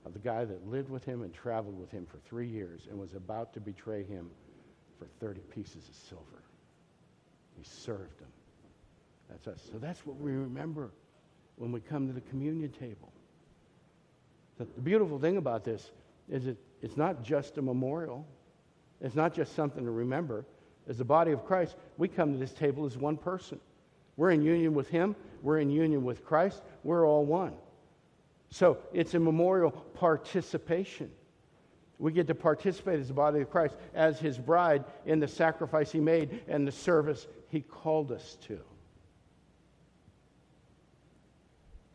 of 0.06 0.14
the 0.14 0.20
guy 0.20 0.46
that 0.46 0.68
lived 0.68 0.90
with 0.90 1.04
him 1.04 1.22
and 1.22 1.34
traveled 1.34 1.78
with 1.78 1.92
him 1.92 2.06
for 2.06 2.18
three 2.28 2.48
years 2.48 2.88
and 2.90 3.00
was 3.00 3.14
about 3.14 3.54
to 3.54 3.60
betray 3.60 4.04
him 4.04 4.30
for 4.98 5.06
30 5.20 5.42
pieces 5.54 5.88
of 5.90 5.96
silver. 5.96 6.44
He 7.58 7.64
served 7.64 8.20
him. 8.20 8.28
That's 9.30 9.48
us. 9.48 9.62
So 9.72 9.78
that's 9.78 10.06
what 10.06 10.18
we 10.18 10.32
remember 10.32 10.92
when 11.58 11.72
we 11.72 11.80
come 11.80 12.08
to 12.08 12.14
the 12.14 12.22
communion 12.22 12.72
table. 12.72 13.12
The, 14.58 14.66
the 14.76 14.82
beautiful 14.82 15.20
thing 15.20 15.38
about 15.38 15.64
this 15.64 15.92
is 16.30 16.46
that 16.46 16.58
it's 16.82 16.98
not 16.98 17.24
just 17.24 17.58
a 17.58 17.62
memorial. 17.62 18.26
It's 19.02 19.16
not 19.16 19.34
just 19.34 19.56
something 19.56 19.84
to 19.84 19.92
remember. 19.92 20.46
As 20.88 20.98
the 20.98 21.06
body 21.06 21.32
of 21.32 21.46
Christ, 21.46 21.76
we 21.98 22.08
come 22.08 22.34
to 22.34 22.38
this 22.38 22.52
table 22.52 22.86
as 22.86 22.98
one 22.98 23.18
person. 23.18 23.60
We're 24.18 24.32
in 24.32 24.42
union 24.42 24.74
with 24.74 24.90
Him. 24.90 25.16
We're 25.42 25.60
in 25.60 25.70
union 25.70 26.04
with 26.04 26.26
Christ. 26.26 26.62
We're 26.84 27.08
all 27.08 27.26
one. 27.26 27.54
So 28.50 28.78
it's 28.94 29.14
a 29.14 29.20
memorial 29.20 29.72
participation. 29.72 31.10
We 32.00 32.12
get 32.12 32.28
to 32.28 32.36
participate 32.36 33.00
as 33.00 33.08
the 33.08 33.14
body 33.14 33.42
of 33.42 33.50
Christ, 33.50 33.76
as 33.94 34.20
his 34.20 34.38
bride, 34.38 34.84
in 35.06 35.20
the 35.20 35.28
sacrifice 35.28 35.92
he 35.92 36.00
made 36.00 36.42
and 36.48 36.68
the 36.68 36.72
service 36.72 37.28
he 37.50 37.62
called 37.62 38.12
us 38.12 38.38
to. 38.48 38.60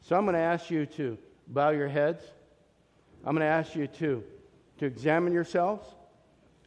So 0.03 0.17
I'm 0.17 0.25
going 0.25 0.35
to 0.35 0.41
ask 0.41 0.71
you 0.71 0.87
to 0.87 1.19
bow 1.49 1.71
your 1.71 1.89
heads. 1.89 2.25
I'm 3.25 3.35
going 3.35 3.47
to 3.47 3.53
ask 3.53 3.75
you 3.75 3.87
to, 3.87 4.25
to 4.79 4.87
examine 4.87 5.33
yourselves. 5.33 5.87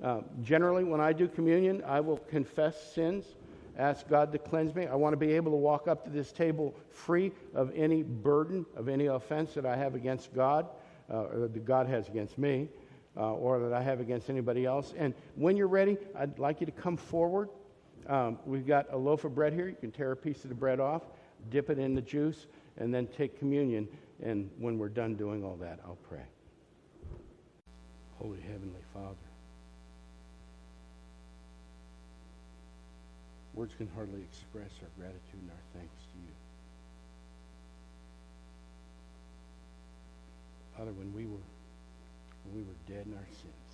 Uh, 0.03 0.21
generally, 0.41 0.83
when 0.83 0.99
I 0.99 1.13
do 1.13 1.27
communion, 1.27 1.83
I 1.85 1.99
will 1.99 2.17
confess 2.17 2.93
sins, 2.93 3.25
ask 3.77 4.07
God 4.07 4.31
to 4.31 4.39
cleanse 4.39 4.73
me. 4.73 4.87
I 4.87 4.95
want 4.95 5.13
to 5.13 5.17
be 5.17 5.31
able 5.33 5.51
to 5.51 5.57
walk 5.57 5.87
up 5.87 6.03
to 6.05 6.09
this 6.09 6.31
table 6.31 6.75
free 6.89 7.31
of 7.53 7.71
any 7.75 8.01
burden, 8.01 8.65
of 8.75 8.89
any 8.89 9.05
offense 9.05 9.53
that 9.53 9.65
I 9.65 9.75
have 9.75 9.93
against 9.95 10.33
God, 10.33 10.67
uh, 11.09 11.23
or 11.23 11.47
that 11.47 11.65
God 11.65 11.87
has 11.87 12.07
against 12.07 12.37
me, 12.37 12.67
uh, 13.15 13.33
or 13.33 13.59
that 13.59 13.73
I 13.73 13.81
have 13.81 13.99
against 13.99 14.29
anybody 14.29 14.65
else. 14.65 14.93
And 14.97 15.13
when 15.35 15.55
you're 15.55 15.67
ready, 15.67 15.97
I'd 16.17 16.39
like 16.39 16.61
you 16.61 16.65
to 16.65 16.71
come 16.71 16.97
forward. 16.97 17.49
Um, 18.07 18.39
we've 18.45 18.65
got 18.65 18.91
a 18.91 18.97
loaf 18.97 19.23
of 19.23 19.35
bread 19.35 19.53
here. 19.53 19.67
You 19.67 19.75
can 19.75 19.91
tear 19.91 20.11
a 20.11 20.17
piece 20.17 20.43
of 20.43 20.49
the 20.49 20.55
bread 20.55 20.79
off, 20.79 21.03
dip 21.49 21.69
it 21.69 21.77
in 21.77 21.93
the 21.93 22.01
juice, 22.01 22.47
and 22.77 22.93
then 22.93 23.07
take 23.07 23.37
communion. 23.37 23.87
And 24.23 24.49
when 24.57 24.79
we're 24.79 24.89
done 24.89 25.15
doing 25.15 25.43
all 25.43 25.57
that, 25.57 25.79
I'll 25.85 25.97
pray. 26.09 26.23
Holy 28.17 28.39
Heavenly 28.41 28.81
Father, 28.93 29.15
words 33.53 33.73
can 33.77 33.87
hardly 33.95 34.21
express 34.21 34.71
our 34.81 34.91
gratitude 34.97 35.41
and 35.41 35.51
our 35.51 35.65
thanks 35.75 36.01
to 36.13 36.17
you. 36.19 36.35
Father, 40.77 40.91
when 40.93 41.13
we 41.13 41.25
were 41.25 41.45
when 42.47 42.55
we 42.57 42.63
were 42.65 42.79
dead 42.89 43.05
in 43.05 43.13
our 43.13 43.31
sins, 43.37 43.71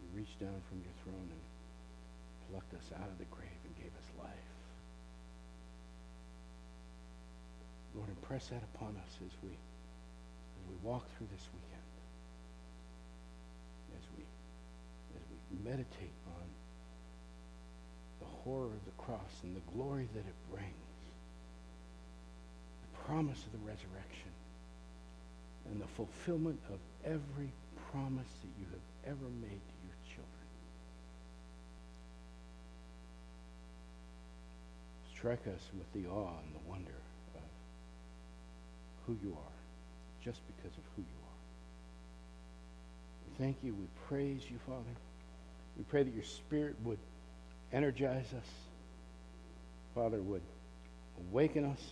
you 0.00 0.06
reached 0.16 0.40
down 0.40 0.56
from 0.70 0.80
your 0.80 0.94
throne 1.04 1.28
and 1.28 1.42
plucked 2.48 2.72
us 2.72 2.88
out 2.96 3.10
of 3.10 3.18
the 3.18 3.28
grave 3.28 3.60
and 3.66 3.76
gave 3.76 3.92
us 3.92 4.08
life. 4.16 4.50
Lord, 7.94 8.08
impress 8.08 8.48
that 8.48 8.62
upon 8.74 8.96
us 8.96 9.12
as 9.20 9.32
we 9.42 9.52
as 9.52 10.64
we 10.70 10.76
walk 10.86 11.04
through 11.18 11.28
this 11.34 11.44
weekend. 11.52 11.92
As 13.98 14.04
we 14.16 14.22
as 15.18 15.24
we 15.28 15.36
meditate 15.60 16.16
on 16.40 16.45
horror 18.46 18.66
of 18.66 18.84
the 18.84 19.02
cross 19.02 19.42
and 19.42 19.56
the 19.56 19.60
glory 19.74 20.08
that 20.14 20.20
it 20.20 20.34
brings. 20.50 20.72
The 22.94 22.98
promise 23.04 23.44
of 23.44 23.52
the 23.52 23.58
resurrection 23.66 24.30
and 25.70 25.80
the 25.80 25.86
fulfillment 25.86 26.60
of 26.70 26.78
every 27.04 27.50
promise 27.90 28.30
that 28.42 28.54
you 28.58 28.66
have 28.70 29.12
ever 29.12 29.28
made 29.42 29.50
to 29.50 29.76
your 29.82 29.98
children. 30.06 30.46
Strike 35.12 35.46
us 35.48 35.62
with 35.76 35.92
the 35.92 36.08
awe 36.08 36.38
and 36.44 36.54
the 36.54 36.68
wonder 36.68 36.94
of 37.34 37.42
who 39.06 39.18
you 39.22 39.32
are, 39.32 39.58
just 40.24 40.40
because 40.46 40.76
of 40.76 40.84
who 40.94 41.02
you 41.02 41.18
are. 41.24 41.40
We 43.26 43.44
thank 43.44 43.56
you. 43.64 43.74
We 43.74 43.86
praise 44.08 44.42
you, 44.48 44.58
Father. 44.66 44.94
We 45.76 45.84
pray 45.84 46.04
that 46.04 46.14
your 46.14 46.24
Spirit 46.24 46.76
would 46.84 46.98
energize 47.72 48.32
us, 48.32 48.48
Father, 49.94 50.18
would 50.18 50.42
awaken 51.30 51.64
us. 51.64 51.82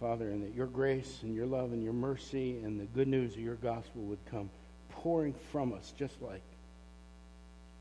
Father, 0.00 0.28
and 0.30 0.44
that 0.44 0.54
your 0.54 0.66
grace 0.66 1.18
and 1.22 1.34
your 1.34 1.46
love 1.46 1.72
and 1.72 1.82
your 1.82 1.92
mercy 1.92 2.58
and 2.62 2.80
the 2.80 2.84
good 2.84 3.08
news 3.08 3.34
of 3.34 3.40
your 3.40 3.56
gospel 3.56 4.02
would 4.02 4.24
come 4.30 4.48
pouring 4.90 5.34
from 5.50 5.72
us 5.72 5.92
just 5.98 6.22
like 6.22 6.42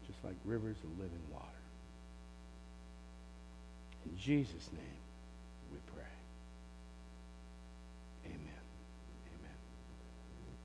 just 0.08 0.24
like 0.24 0.36
rivers 0.46 0.78
of 0.84 0.90
living 0.98 1.22
water. 1.32 1.46
In 4.10 4.18
Jesus' 4.18 4.70
name. 4.72 5.07